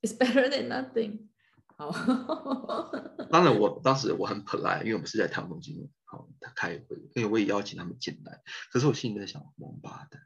[0.00, 1.28] It's better than nothing。
[1.66, 1.90] 好。
[3.30, 8.42] 当然，我当时我很 polite，因为我们是在谈东京，好，他开会，因为我也邀请他们进来。
[8.72, 10.22] 可是我心里在想，王八蛋。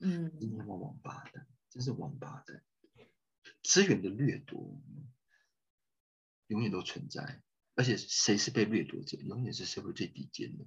[0.00, 0.32] 嗯。
[0.38, 2.62] 今天王王八蛋，真是王八蛋。
[3.62, 4.80] 资源的掠夺，
[6.48, 7.42] 永远都存在。
[7.78, 10.64] 而且谁是被掠夺者，永远是社会最低贱的。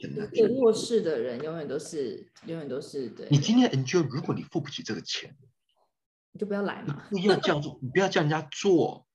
[0.00, 3.28] 对啊，最弱势的人永远都是，永远都是对。
[3.30, 5.36] 你今天 NGO，如果你付不起这个钱，
[6.32, 7.06] 你就不要来嘛。
[7.08, 9.06] 不要这样做，你不要叫人家做。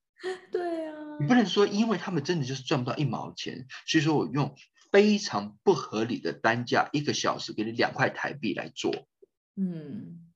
[0.50, 1.18] 对啊。
[1.20, 4.56] 你不能说因为他们真的就是赚不到一毛钱，所以说我用
[4.90, 8.94] 非常不合理的单价，一个小时给你两块台币来做。
[9.58, 10.32] 嗯，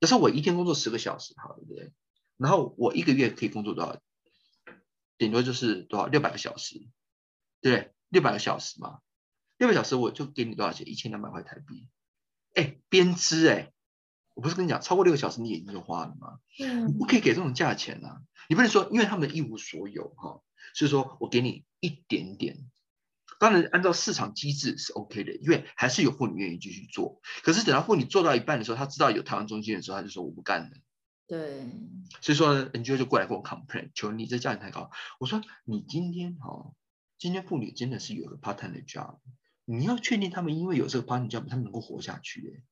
[0.00, 1.92] 可是我一天工作十个小时，好对不对？
[2.38, 4.00] 然后我一个月可以工作多少？
[5.24, 6.78] 顶多就是多少六百个小时，
[7.62, 7.94] 对不对？
[8.10, 8.98] 六百个小时嘛，
[9.56, 10.86] 六百小时我就给你多少钱？
[10.86, 11.88] 一千两百块台币。
[12.52, 13.72] 哎，编织哎，
[14.34, 16.38] 我不是跟你讲，超过六个小时你眼睛就花了吗？
[16.58, 18.20] 你不可以给这种价钱啊！
[18.48, 20.42] 你不能说因为他们一无所有哈，
[20.74, 22.70] 所以说我给你一点点。
[23.40, 27.20] 当然按照市场机制是 OK 的，因为还是有妇女愿意继续做。
[27.42, 30.76] 可是等到妇女做到一半的时候，她知道有台湾中心的时候，她就说我不干了。
[31.26, 31.66] 对，
[32.20, 34.90] 所以说呢，NGO 就过来跟我 complain，求你这价钱太高。
[35.18, 36.74] 我说你今天哈，
[37.16, 39.20] 今天妇女真的是有个 part time 的 job，
[39.64, 42.62] 你要确定他们因为有这个 part time job，他们能够活下去，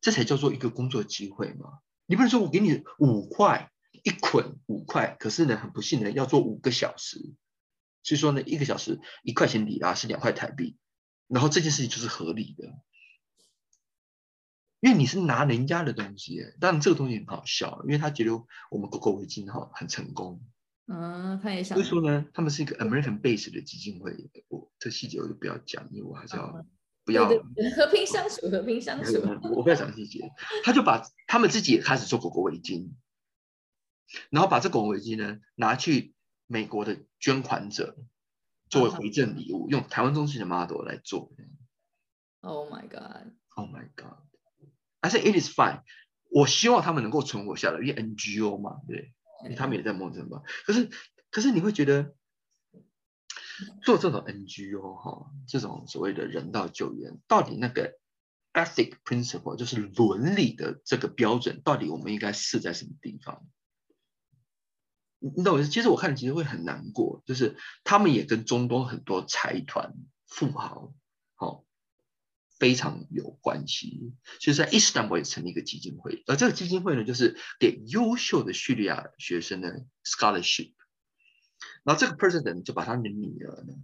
[0.00, 1.80] 这才叫做一个工作机会嘛。
[2.06, 3.72] 你不能说我给你五块
[4.04, 7.34] 一捆五块，可是呢很不幸的要做五个小时，
[8.04, 10.76] 所以说呢一个小时一块钱里拉是两块台币，
[11.26, 12.78] 然后这件事情就是合理的。
[14.80, 18.32] 因为你是拿人家的东西，当然这个东西很好笑，因为他觉得
[18.70, 20.42] 我们狗狗围巾哈很成功，
[20.86, 21.76] 嗯，他也想。
[21.76, 24.12] 所以说呢，他们是一个 American base 的基金会，
[24.48, 26.64] 我这细节我就不要讲，因为我还是要
[27.04, 27.26] 不要
[27.76, 29.12] 和平相处，和平相处。
[29.56, 30.30] 我不要讲细节，
[30.62, 32.90] 他就把他们自己也开始做狗狗围巾，
[34.30, 36.14] 然后把这狗狗围巾呢拿去
[36.46, 37.96] 美国的捐款者
[38.68, 41.32] 作为回赠礼物，用台湾中心的 model 来做。
[42.42, 43.32] Oh my god!
[43.54, 44.25] Oh my god!
[45.00, 45.82] 还是 it is fine，
[46.30, 49.14] 我希望他们能够存活下来，因为 NGO 嘛，对，
[49.56, 50.42] 他们也在梦中吧。
[50.64, 50.90] 可是，
[51.30, 52.14] 可是你会觉得
[53.82, 57.98] 做这种 NGO 哈，这种所谓的人道救援，到底那个
[58.52, 63.46] ethic principle 就是伦理的这个标准，到底我们应该设在什么地方？
[65.18, 65.70] 你你懂我意思？
[65.70, 69.94] 其实我看其实会很难过，就是他们也跟中东很多财团
[70.26, 70.92] 富豪，好。
[72.58, 80.72] 非常有关系，所以在伊斯坦布尔也成立一个基金会，而这个基金会呢，就是给优秀的叙利亚学生的 scholarship。
[81.84, 83.74] 然后这个 president 就把他的女儿呢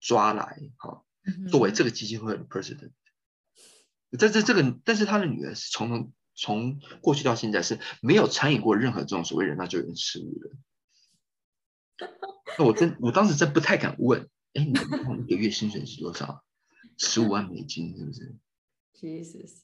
[0.00, 1.04] 抓来，哈，
[1.50, 2.92] 作为这个基金会的 president。
[4.18, 10.50] 在这这个，但是他的女儿是从从过去到现在是没有参与过任何这种所谓人道救援事务的。
[12.58, 14.72] 那我真我当时真不太敢问，哎，你
[15.26, 16.44] 一个月薪水是多少？
[16.98, 18.34] 十五万美金是不是
[18.94, 19.60] ？Jesus，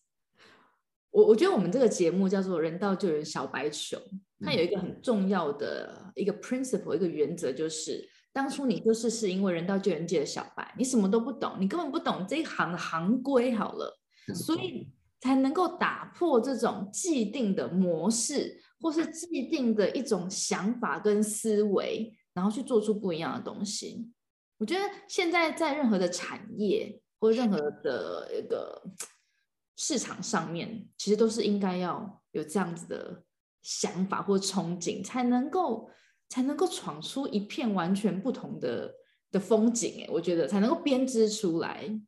[1.11, 4.01] 我我觉得我们这个节目叫做“人道救援小白熊”，
[4.45, 13.99] 它有一个很重要的一个 principle，一个原则，就是当初你就是是因为人道救援界的小白，你什么都不懂，你根本不懂这一行的行规，好了，
[14.35, 14.89] 所以
[15.21, 24.11] 才能够打破这种既定的模式，或是既定的一种想法跟思维，然后去做出不一样的东西。
[24.59, 27.01] 我觉得现在在任何的产业。
[27.21, 28.83] 或任何的一个
[29.77, 33.25] 市场上面，其实都是应该要有这样子的
[33.63, 35.91] 想法或憧憬，才能够
[36.29, 38.95] 才能够闯出一片完全不同的
[39.31, 40.05] 的风景。
[40.05, 42.01] 哎，我觉得才能够编织出来。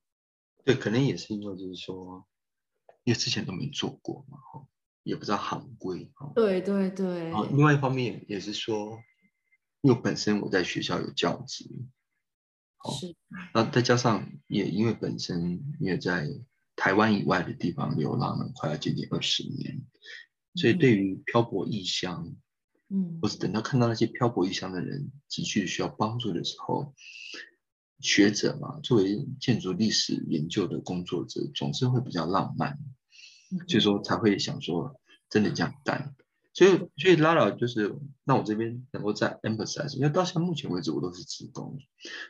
[0.64, 2.26] 对，可能也是因为就是说，
[3.04, 4.66] 因为之前都没做过嘛，哈，
[5.02, 6.10] 也不知道行规。
[6.34, 7.32] 对对对。
[7.50, 8.98] 另外一方面也是说，
[9.80, 11.64] 因为本身我在学校有教职。
[12.98, 13.14] 是，
[13.52, 16.28] 那再加上也因为本身也在
[16.76, 19.82] 台湾以外的地方流浪了快要接近二十年，
[20.54, 22.34] 所以对于漂泊异乡，
[22.88, 26.94] 嗯，或是等到看到那些漂泊异乡的人急需需要帮助的时候，
[28.00, 32.78] 学者嘛，作为建筑历史研究的工作者，总是会比较浪漫，
[33.68, 36.14] 所以说才会想说真的这样干。
[36.52, 37.94] 所以，所以拉拉就是
[38.24, 41.78] 那我这边能够再 emphasize，因为到现在目前为止我都是职工，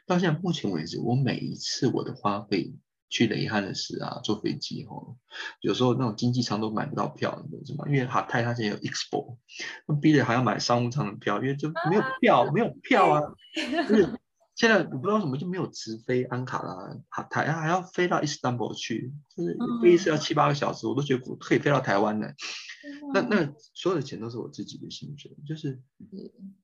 [0.07, 2.75] 到现在目前为止，我每一次我的花费
[3.09, 5.17] 去雷汉的时啊，坐飞机哦，
[5.61, 7.91] 有时候那种经济舱都买不到票，你知道吗？
[7.91, 9.37] 因为哈泰他现在有 expo，
[9.87, 13.23] 那逼着还要买商务舱的票，因为就没有票，没有票啊，
[13.89, 14.21] 就是。
[14.57, 22.35] 现在我不知道什么就没有直飞安卡拉，还台还要飞到伊斯坦布尔去，就是飞一次要七八个小时，我都觉得可以飞到台湾的。
[23.13, 25.83] 那那所有的钱都是我自己的薪水，就是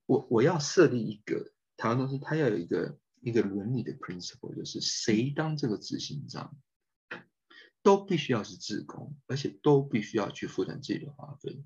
[0.07, 6.57] 我我要设立一个台湾公司，它要有一个一个伦理的 principle，就是谁当这个执行长，
[7.83, 11.63] 都必须要是自工，而且都必须要去负担自己的花费，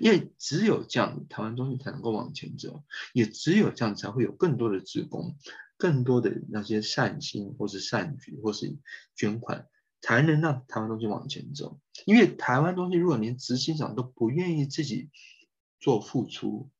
[0.00, 5.36] 因为只有这样，台湾中心才能够往前走，也只有这样才会有更多的自工。
[5.76, 8.76] 更多的那些善心，或是善举，或是
[9.16, 9.66] 捐款，
[10.00, 11.80] 才能让台湾东西往前走。
[12.06, 15.10] 因为台湾东西如果连执行长都不愿意自己
[15.78, 16.70] 做付出，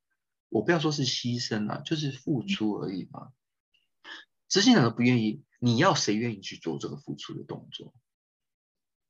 [0.49, 3.33] 我不要说是牺牲啊，就是付出而已嘛。
[4.49, 7.95] 执行长都不愿意，你要谁愿意去做这个付出的动作？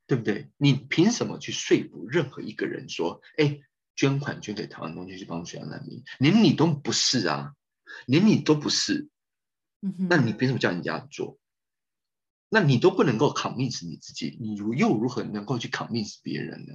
[0.06, 0.50] 对不对？
[0.56, 3.60] 你凭什么去说服任何一个人说，哎，
[3.96, 6.02] 捐款捐给台湾东西去帮助叙利亚难民？
[6.18, 7.54] 连你都不是啊，
[8.06, 9.08] 连你都不是，
[10.10, 11.38] 那你凭什么叫人家做？
[12.50, 16.74] 那你都不能够 convince 你自己，你如又如何能够去 convince 别人呢？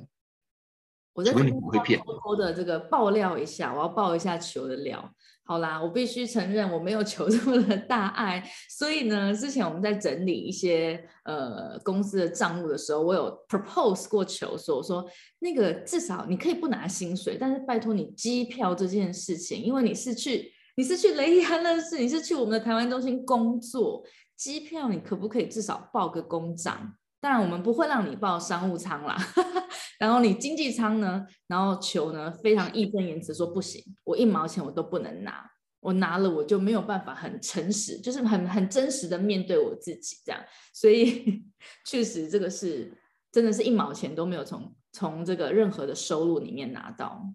[1.14, 5.14] 我在这边会偷偷的这个爆料一下，我要爆一下球的料。
[5.48, 15.06] 好啦，我必须承认我没有球这么的大爱，所以呢，之前我们在整理一些呃公司的账目的时候，我有 propose 过球，说我说
[15.40, 24.04] 那个至少你可以不拿薪水，但是拜托你机票这件事情，因为你是去你是去雷伊安乐市，你是去我们的台湾中心工作，
[24.36, 26.96] 机票你可不可以至少报个公账？
[27.20, 29.18] 当然我们不会让你报商务舱啦。
[29.98, 31.26] 然后你经济舱呢？
[31.48, 32.32] 然后球呢？
[32.32, 40.42] 非常义正言辞说不行，我一毛钱我都不能拿，我拿了我就没有办法很诚实，就是很很真实的面对我自己这样。
[40.74, 41.44] 所以
[41.88, 42.96] 确实这个是
[43.32, 47.26] 真的是一毛钱都没有从从这个任何的收入里面拿到。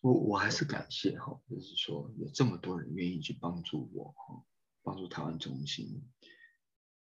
[0.00, 4.42] 我我还是感谢哈，就是说有这么多人愿意去帮助我哈，
[4.82, 6.02] 帮助台湾中心。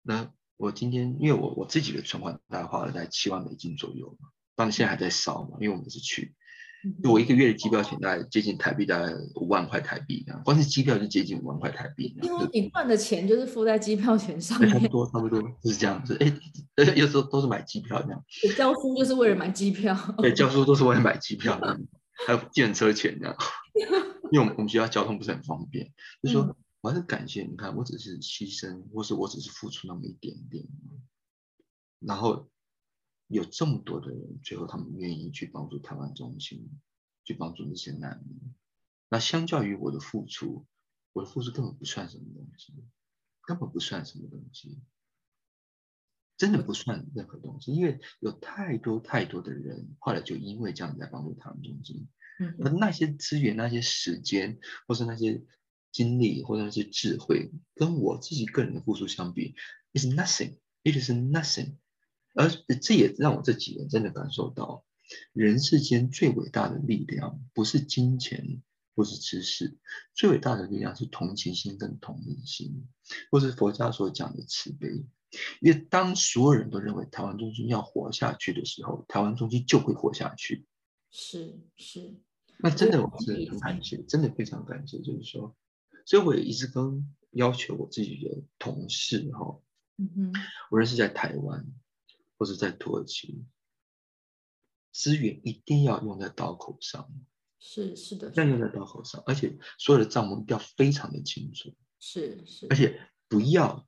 [0.02, 0.32] 那。
[0.60, 6.34] 我今天因为我我自己的存款大概花了在七万美金左右嘛，当然现在还在烧嘛，因为我们是去，
[7.04, 12.18] 我一个月的机票钱大概接近台币大概五万块台币，光是机票就接近五万块台币。
[12.24, 16.18] 因为你赚的钱就是付在机票钱上面，差不多差不多就是这样子。
[16.20, 18.24] 哎，有时候都是买机票这样。
[18.58, 19.96] 教书就是为了买机票。
[20.18, 21.62] 对，教书都是为了买机票，
[22.26, 23.36] 还有电车钱这样。
[24.34, 25.94] 因为我们我们学校交通不是很方便，
[26.24, 26.58] 就说。
[26.82, 30.64] 我还是感谢你看，我只是牺牲，或是我只是付出那么一点点，
[32.00, 32.50] 然后
[33.28, 36.70] 有这么多的人，最后他们愿意去帮助台湾中心，
[37.26, 38.54] 去帮助那些难民。
[39.10, 40.68] 那相较于我的付出，
[41.14, 42.74] 我的付出根本不算什么东西，
[43.42, 44.80] 根本不算什么东西，
[46.38, 52.08] 真的不算任何东西，因为有太多太多的人后来就因为这样在帮助台湾中心，
[52.64, 55.44] 而那些资源、那些时间，或是那些。
[55.98, 59.56] 经历或者是智慧，跟我自己个人的付出相比
[59.94, 61.78] ，is nothing，it is nothing。
[62.36, 64.86] 而这也让我这几年真的感受到，
[65.34, 68.62] 人世间最伟大的力量，不是金钱，
[68.94, 69.76] 不是知识，
[70.14, 72.88] 最伟大的力量是同情心跟同理心，
[73.32, 75.04] 或是佛家所讲的慈悲。
[75.62, 80.68] 因为当所有人都认为台湾中心要活下去的时候，台湾中心就会活下去。
[81.10, 82.14] 是是，
[82.60, 85.56] 那真的我是很感谢，真的非常感谢，就是说。
[86.08, 89.60] 所以我也一直跟要求我自己的同事哈，
[89.98, 90.34] 嗯哼，
[90.72, 91.68] 无论是在台湾
[92.38, 93.44] 或者在土耳其，
[94.94, 97.12] 资源一定要用在刀口上，
[97.60, 103.86] 是是的，要用在刀口上，而且所有的账目要非常的清楚，是是，而且不要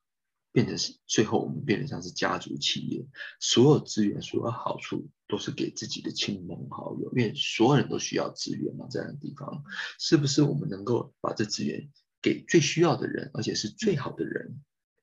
[0.52, 3.08] 变成是最后我们变成像是家族企业，
[3.40, 9.64] 所有资源所有好处都是给自己的亲朋好友，因为所有人都需要资源嘛，这样的地方。
[9.98, 11.90] 是不是我们能够把这资源？
[12.22, 14.60] 给最需要的人，而且是最好的人，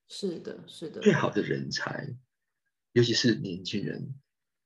[0.08, 2.14] 是的，是的，最好的人才，
[2.92, 4.14] 尤其是年轻人，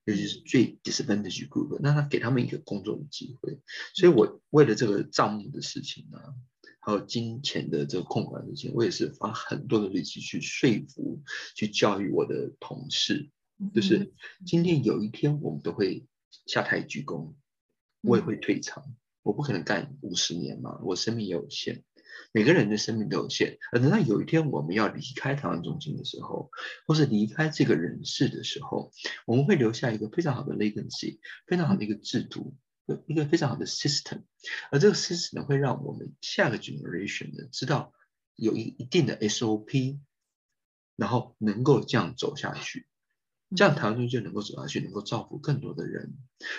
[0.04, 3.60] 尤其是最 disadvantaged group，那他给他们一个工作的机会。
[3.94, 6.18] 所以，我为了这个账目的事情呢，
[6.80, 11.22] 还有金钱的这个控管事情，我也是花很多的力气去说服、
[11.54, 13.30] 去教育我的同事，
[13.74, 14.12] 就是
[14.44, 16.06] 今天有一天我们都会
[16.46, 17.34] 下台鞠躬，
[18.00, 21.84] 我也会退场，我不可能干五十年嘛，我生命也有限。
[22.32, 26.50] 每个人的生命都有限，而等到有一天我们要离开台湾中心的时候，
[26.86, 28.92] 或是离开这个人世的时候，
[29.26, 32.56] 我们会留下一个非常好的 legacy，非常好的一个制度，
[33.06, 34.22] 一个非常好的 system，
[34.70, 37.92] 而这个 system 会让我们下个 generation 呢知道
[38.36, 39.98] 有一一定的 SOP，
[40.96, 42.86] 然后能够这样走下去。
[43.56, 46.14] 这样台湾中心就能够走下去，能够造福更多的人。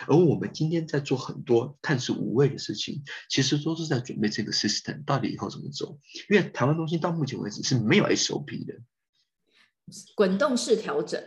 [0.08, 6.00] 而我们今天在做很多看似无谓的事情，其实都是在准备这个 system 到底以后怎么走。
[6.30, 8.76] 因为台湾中心到目前为止是没有 SOP 的，
[10.16, 11.24] 滚动式调整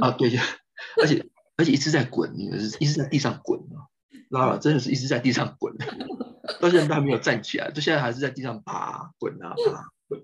[0.00, 0.42] 啊，对呀，
[1.00, 3.88] 而且而且一直在滚，你是一直在地上滚啊，
[4.28, 5.74] 拉拉真的是一直在地上滚，
[6.60, 10.22] 到现在都还没有站起来，就现在还是在地上爬滚啊爬滚，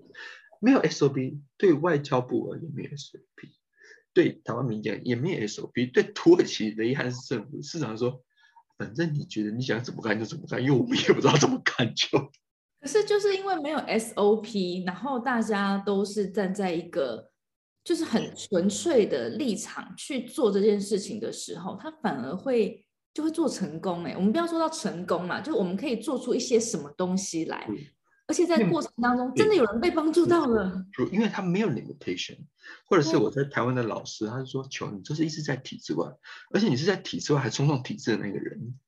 [0.61, 3.49] 没有 SOP，对外交部而言没有 SOP。
[4.13, 8.21] 对台湾民间也没有 SOP，对土耳其雷汉斯政府市长说，
[8.77, 12.07] 反正你觉得你想怎么干就怎么干，因为我们也不知道怎么干就。
[12.79, 17.31] 可是就是因为没有 SOP，然后大家都是站在一个
[17.83, 24.03] 就是很纯粹的立场去做这件事情的时候，他反而会就会做成功。
[24.03, 27.65] 哎，我们不要说到成功嘛，就我们可以做出一些什么东西来，
[28.27, 30.85] 而且在过程当中真的有人被帮助到了。
[31.11, 32.37] 因为他没有 limitation，
[32.85, 36.07] 或者是我在台湾的老师，他就说：“求你就是一直在体制外，
[36.53, 38.79] 而且你是在体制外还冲撞体制的那个人。”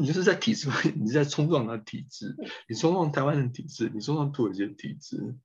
[0.00, 2.34] 你就是在体制外，你是在冲撞他体制，
[2.66, 5.36] 你冲撞台湾的体制，你冲撞土耳其的体制，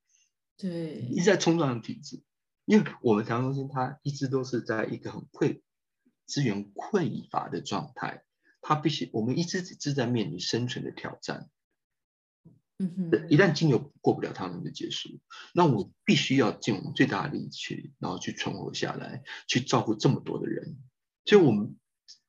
[0.56, 2.24] 对，一直在冲撞体制。
[2.64, 5.60] 因为我们台湾中心，它一直都是在一个很匮
[6.26, 8.24] 资源匮乏的状态，
[8.62, 11.50] 它必须我们一直是在面临生存的挑战。
[12.80, 15.09] 嗯哼，一旦金牛过不了他们的结束，
[15.53, 20.78] 那我必须要尽我们最大的力气，然后去存活下来，去照顾这么多的人。
[21.25, 21.75] 所以我们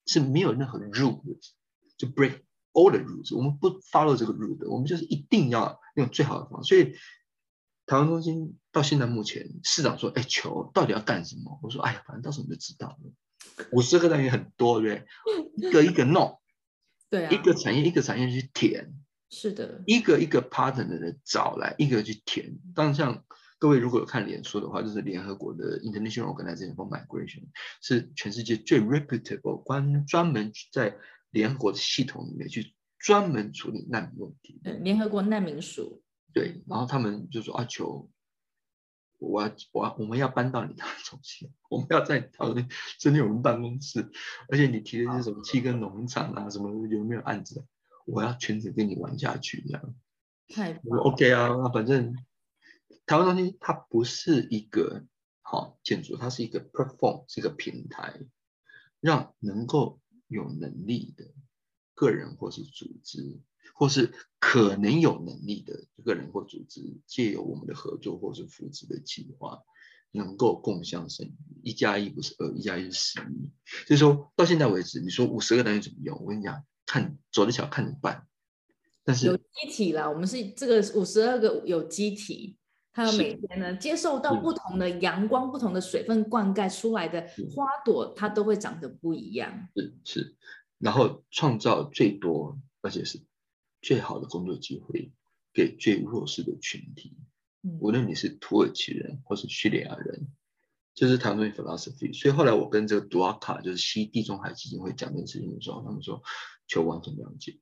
[0.07, 1.38] 是没有任何 rule 的。
[1.99, 2.42] 就 break
[2.72, 6.68] all the rules，我们不 follow 这个 rule 的，我们就是一定要用最好的方式。
[6.68, 6.96] 所以
[7.86, 13.12] 台湾中心到现在目前，市长说：“哎，球到底要干什么？”我说：“哎呀，反正到时候你就知道了。”
[13.72, 15.68] 五十个单元很多，对不对？
[15.68, 16.40] 一个一个弄，
[17.11, 18.94] 对啊，一个产业一个产业去填，
[19.31, 22.59] 是的，一个一个 partner 的找来，一个去填。
[22.74, 23.24] 当然，像
[23.59, 27.45] 各位如果有看脸书的话，就是联合国的 International Organization for Migration
[27.83, 30.97] 是全世界最 reputable 关专门在
[31.31, 34.61] 联合国的系统里面去专门处理难民问题。
[34.62, 36.03] 对，联合国难民署。
[36.33, 38.09] 对，然后他们就说：“啊求，
[39.18, 42.68] 我要我要我们要搬到你的中心，我们要在讨论
[42.99, 44.09] 真的有人办公室，
[44.49, 47.64] 而且你提的是什么七根农场啊，什么有没有案子？
[48.09, 49.94] 我要全程跟你玩下去，这样。”
[50.48, 52.16] 太我 OK 啊，那反正
[53.06, 55.04] 台湾中心它不是一个
[55.42, 58.20] 好建筑，它是一个 perform，是一个平台，
[59.00, 60.00] 让能够。
[60.30, 61.24] 有能力的
[61.94, 63.40] 个人或是组织，
[63.72, 69.62] 或是可能有能力的个人或组织，借由我们的合作或是扶持的计划，
[70.11, 71.34] 能够共享生意。
[71.62, 73.50] 一加一不是二，一加一是十一。
[73.86, 76.20] 所以说到现在为止，你说五十个单元怎么用？
[76.22, 78.26] 我跟你讲，看走着瞧，看着办。
[79.05, 82.57] 但是有机体啦，我们是这个五十二个有机体。
[82.91, 87.20] 它每天呢，接受到不同的阳光、不同的水分灌溉出来的
[87.55, 89.68] 花朵，它都会长得不一样。
[89.76, 90.36] 是是，
[90.78, 93.22] 然后创造最多而且是
[93.80, 95.12] 最好的工作机会
[95.53, 97.16] 给最弱势的群体。
[97.80, 100.26] 无论你是土耳其人或是叙利亚人，
[100.93, 102.12] 就是谈论 philosophy。
[102.12, 106.20] 所以后来我跟这个杜阿卡，就是西地中海基金会讲这件事情的时候，他们说
[106.69, 107.59] 求完整了解。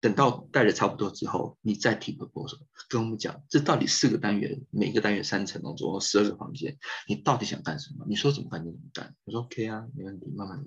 [0.00, 2.58] 等到带的差不多之后，你再提个步骤
[2.90, 6.76] 跟我们讲，这到底四个单元，每个单元三层楼总共十二个房间，
[7.08, 8.04] 你到底想干什么？
[8.06, 9.16] 你说怎么干就怎么干。
[9.24, 10.64] 我说 OK 啊，没问题，慢慢来。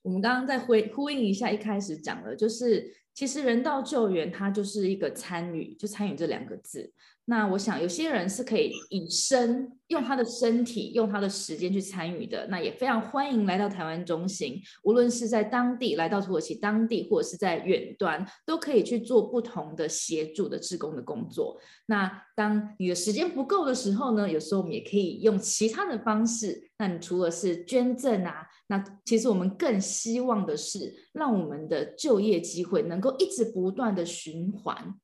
[0.00, 6.90] 我们刚刚在回呼应一下，一开始讲了，就是其实人道救援它就是一个参与，就参与这两个字。
[7.26, 21.60] 那我想有些人是可以以身用他的身体用他的时间去参与的，那也非常欢迎来到台湾中心，无论是在当地来到土耳其当地，或者是在远端，都可以去做不同的协助的志工的工作。
[21.86, 26.70] 那当你的时间不够的时候呢，有时候我们也可以用其他的方式。
[26.78, 34.94] 那你除了是捐赠啊，那其实我们更希望的是让我们的就业机会能够一直不断的循环。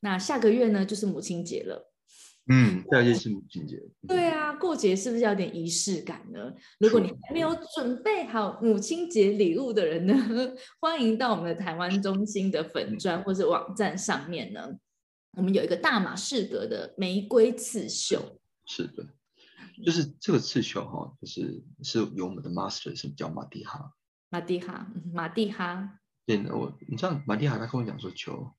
[0.00, 1.90] 那下个月呢，就是母亲节了。
[2.46, 3.82] 嗯，下个月是母亲节。
[4.06, 6.52] 对啊，过节是不是有点仪式感呢？
[6.78, 10.14] 如果你还没有准备好母亲节礼物的人呢，
[10.78, 14.68] 欢迎到我们的台湾中心的粉砖或者网站上面呢，
[15.38, 18.38] 我们有一个大马士革的玫瑰刺绣。
[18.66, 19.06] 是的，
[19.82, 23.94] 就是这个刺绣哈，就是是由我们的 master 是叫马蒂哈。
[24.28, 26.00] 马蒂哈，马蒂哈。
[26.26, 28.52] 对，我你知道马蒂亚他跟我讲说球。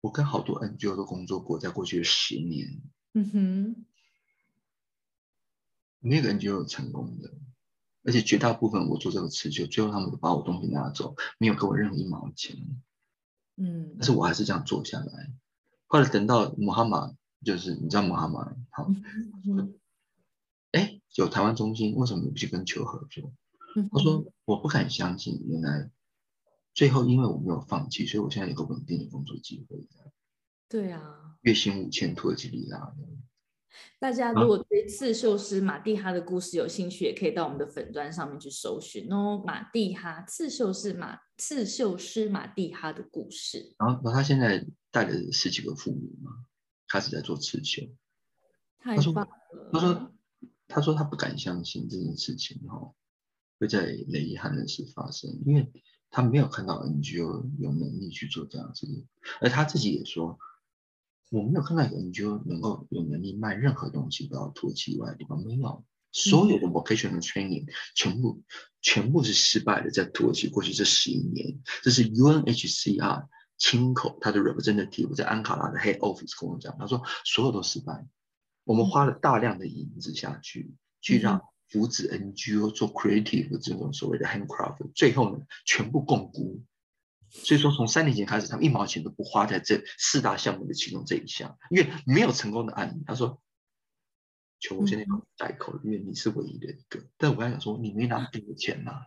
[0.00, 2.82] 我跟好多 NGO 都工作过，在过去的十年，
[3.12, 3.86] 嗯哼，
[6.00, 7.32] 没有 NGO 成功的，
[8.02, 12.56] 而且绝大部分我做这个持久，最后他们都把我东西拿走，没有给我任何一毛钱，
[13.54, 15.32] 嗯，但是我还是这样做下来。
[15.86, 17.14] 后来等到穆哈马，
[17.44, 18.90] 就是你知道穆哈马，好，
[20.72, 23.32] 哎，有台湾中心，为什么不去跟球合作？
[23.92, 25.88] 他说我不敢相信，原来。
[26.74, 29.86] 最后，因为我没有放弃，所以我现在有个稳定的工作机会。
[30.68, 32.94] 对啊，月薪五千土耳其里拉。
[33.98, 39.42] 大家如果对刺绣师马蒂哈的故事有兴趣，也可以到我们的粉砖上面去搜寻哦。
[39.46, 43.74] 马蒂哈刺绣师马刺绣师马蒂哈的故事。
[43.78, 46.30] 然后，他现在带了十几个妇女嘛，
[46.88, 47.82] 开始在做刺绣。
[48.78, 49.70] 太棒了！
[49.72, 50.12] 他说
[50.68, 52.94] ：“他说他不敢相信这件事情哈
[53.58, 55.70] 会在雷汉的事发生，因为。”
[56.12, 58.86] 他没有看到 NGO 有能力去做这样子，
[59.40, 60.38] 而他自己也说，
[61.30, 65.84] 我没有看到 NGO 能够有能力卖任何东西到土耳其以外的地方，没有。
[66.14, 68.42] 所有的 vocational training 全部
[68.82, 73.26] 全部是失败的，在土耳其过去这十一年，这是 UNHCR
[73.56, 78.06] 亲口他的 representative 在安卡拉的 head office 跟我讲，他说所有都失败，
[78.64, 81.42] 我们花了大量的银子下去，去让
[81.72, 86.62] 扶持 NGO 做 creative 这种所谓的 handcraft，最后呢全部共估。
[87.34, 93.02] 所以说，从三年前开始，他们一毛钱都不花在这四大项目的其中这一项，因为没有成功的案例。
[93.06, 93.40] 他说
[94.60, 99.06] ：“求我现在要代口，因为你是唯一的一个。”但我还想说：“你没拿给我钱呐，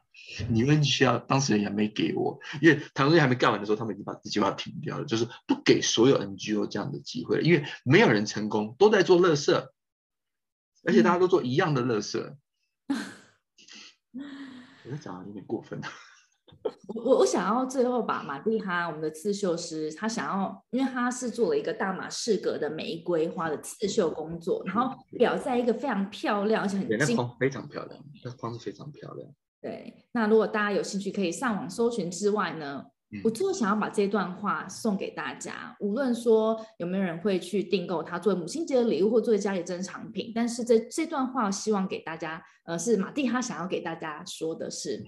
[0.49, 9.71] 你们需要当事人也没给我，因为谈论还没干完的时候，他们已经把这计划停掉了，就是不给所有 NGO 这样的机会了，因为没有人成功，都在做乐色，
[10.83, 12.39] 而且大家都做一样的乐色。
[14.91, 15.79] 我讲的有点过分。
[16.87, 29.29] 我我我想要最后把马蒂哈我们的刺绣师，他想要，因为他是做了一个大马士革的玫瑰花的刺绣工作，然后裱在一个非常漂亮而且很精，非常漂亮，那框是非常漂亮。
[29.61, 32.85] 对，那如果大家有兴趣，可以上网搜寻之外呢，
[33.23, 45.05] 我最后想要把这段话送给大家，无论说有没有人会去订购它作为母亲节的礼物或作为家里珍藏品，但是这这段话希望给大家，呃，是马蒂哈想要给大家说的是。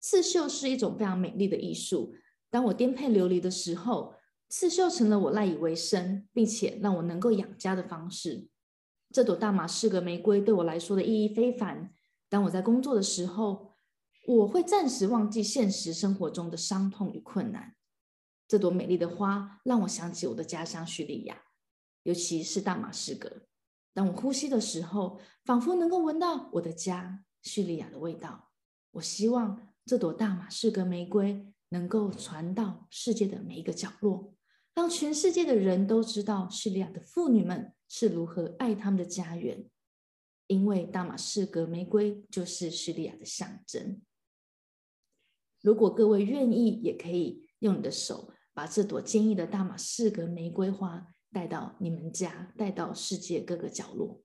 [0.00, 2.14] 刺绣是一种非常美丽的艺术。
[2.50, 4.14] 当我颠沛流离的时候，
[4.48, 8.46] 刺绣成了我赖以为生，并且让我能够养家的方式。
[9.12, 11.90] 这朵大马士革玫瑰对我来说的意义非凡。
[12.28, 13.67] 当我在工作的时候，
[14.28, 17.74] 我会暂时忘记现实生活中的伤痛与困难。
[18.46, 21.42] 这朵美丽的花让我想起我的家乡叙利亚，
[22.02, 23.46] 尤其是大马士革。
[23.94, 28.50] 当我呼吸的时候，仿佛能够闻到我的家叙利亚的味道。
[28.92, 29.60] 我希望。
[29.86, 34.34] 这朵大马士革玫瑰能够传到世界的每一个角落，
[34.74, 39.64] 让全世界的人都知道叙利亚的妇女们是如何爱他们的家园。
[40.46, 44.02] 因为大马士革玫瑰就是叙利亚的象征。
[45.68, 54.22] 如果各位愿意，也可以用你的手把这朵坚毅的大马士革玫瑰花带到你们家，带到世界各个角落。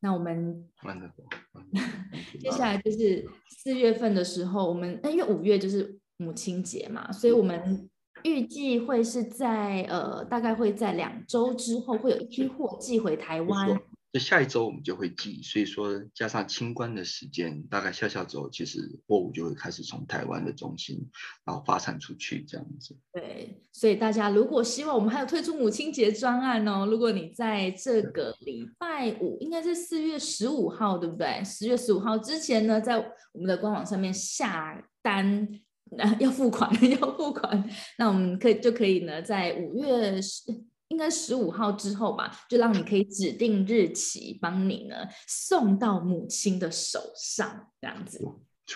[0.00, 0.66] 那我们
[2.40, 7.90] 接下来就是四月份的时候，我们因为五月就是母亲节嘛，所以我们
[8.24, 13.78] 预计会是在呃，大概会在两周之后会有一批货寄回台湾。
[14.12, 21.08] 就下一周我们就会寄，所以说加上清关的时间，大概下下周其实货物就会开始从台湾的中心
[21.44, 22.96] 然后发散出去这样子。
[23.12, 31.40] 对，所以大家如果希望我们还有推出母亲节专案哦，如果你在这个礼拜五，应该是四月十五号，对不对？
[31.44, 35.48] 十月十五号之前呢，在我们的官网上面下单，
[36.18, 36.68] 要付款，
[37.00, 37.64] 要付款，
[37.96, 40.42] 那我们可以就可以呢，在五月十。
[40.90, 44.96] 应该十五号之后吧，就让你可以指定日期，帮你呢
[45.26, 48.20] 送到母亲的手上，这样子。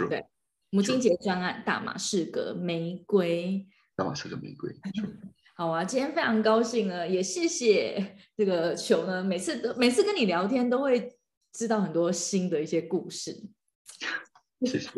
[0.08, 0.24] 对，
[0.70, 3.66] 母亲节专案，大马士革玫瑰，
[3.96, 4.72] 大马士革玫瑰。
[5.56, 11.16] 好啊，今天非常高兴呢，也谢谢这个球呢，每次都每次跟你聊天都会
[11.52, 13.32] 知道很多新的一些故事。
[14.62, 14.88] 谢谢。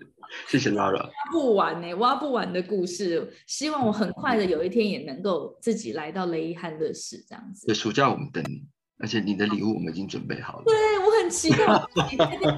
[0.48, 3.32] 谢谢 Lara，挖不完呢，挖不完的故事。
[3.46, 7.66] 希望我很快的有一天也能够自己来到雷伊汉乐市这样子。
[7.66, 8.64] 对，暑假我们等你，
[8.98, 10.64] 而且你的礼物我们已经准备好了。
[10.64, 11.56] 对我很期待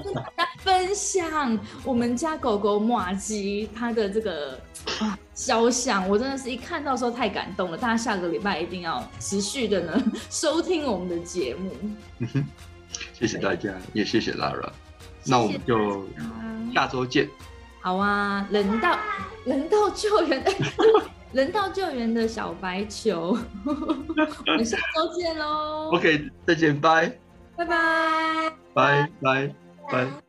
[0.03, 4.59] 跟大家分享我们家狗狗马吉它的这个
[4.99, 7.77] 啊肖像，我真的是一看到时候太感动了。
[7.77, 11.71] 大家下个礼拜一定要持续的呢收听我们的节目。
[13.13, 14.71] 谢谢大家，也谢谢 Lara，
[15.25, 16.05] 那我们就
[16.73, 17.29] 下周见。
[17.81, 18.97] 好啊，人道
[19.45, 20.43] 人道救援，
[21.33, 25.91] 人道救援的小白球， 我们下周见喽。
[25.93, 27.11] OK，再见，拜
[27.55, 29.53] 拜拜拜拜
[29.91, 30.28] 拜。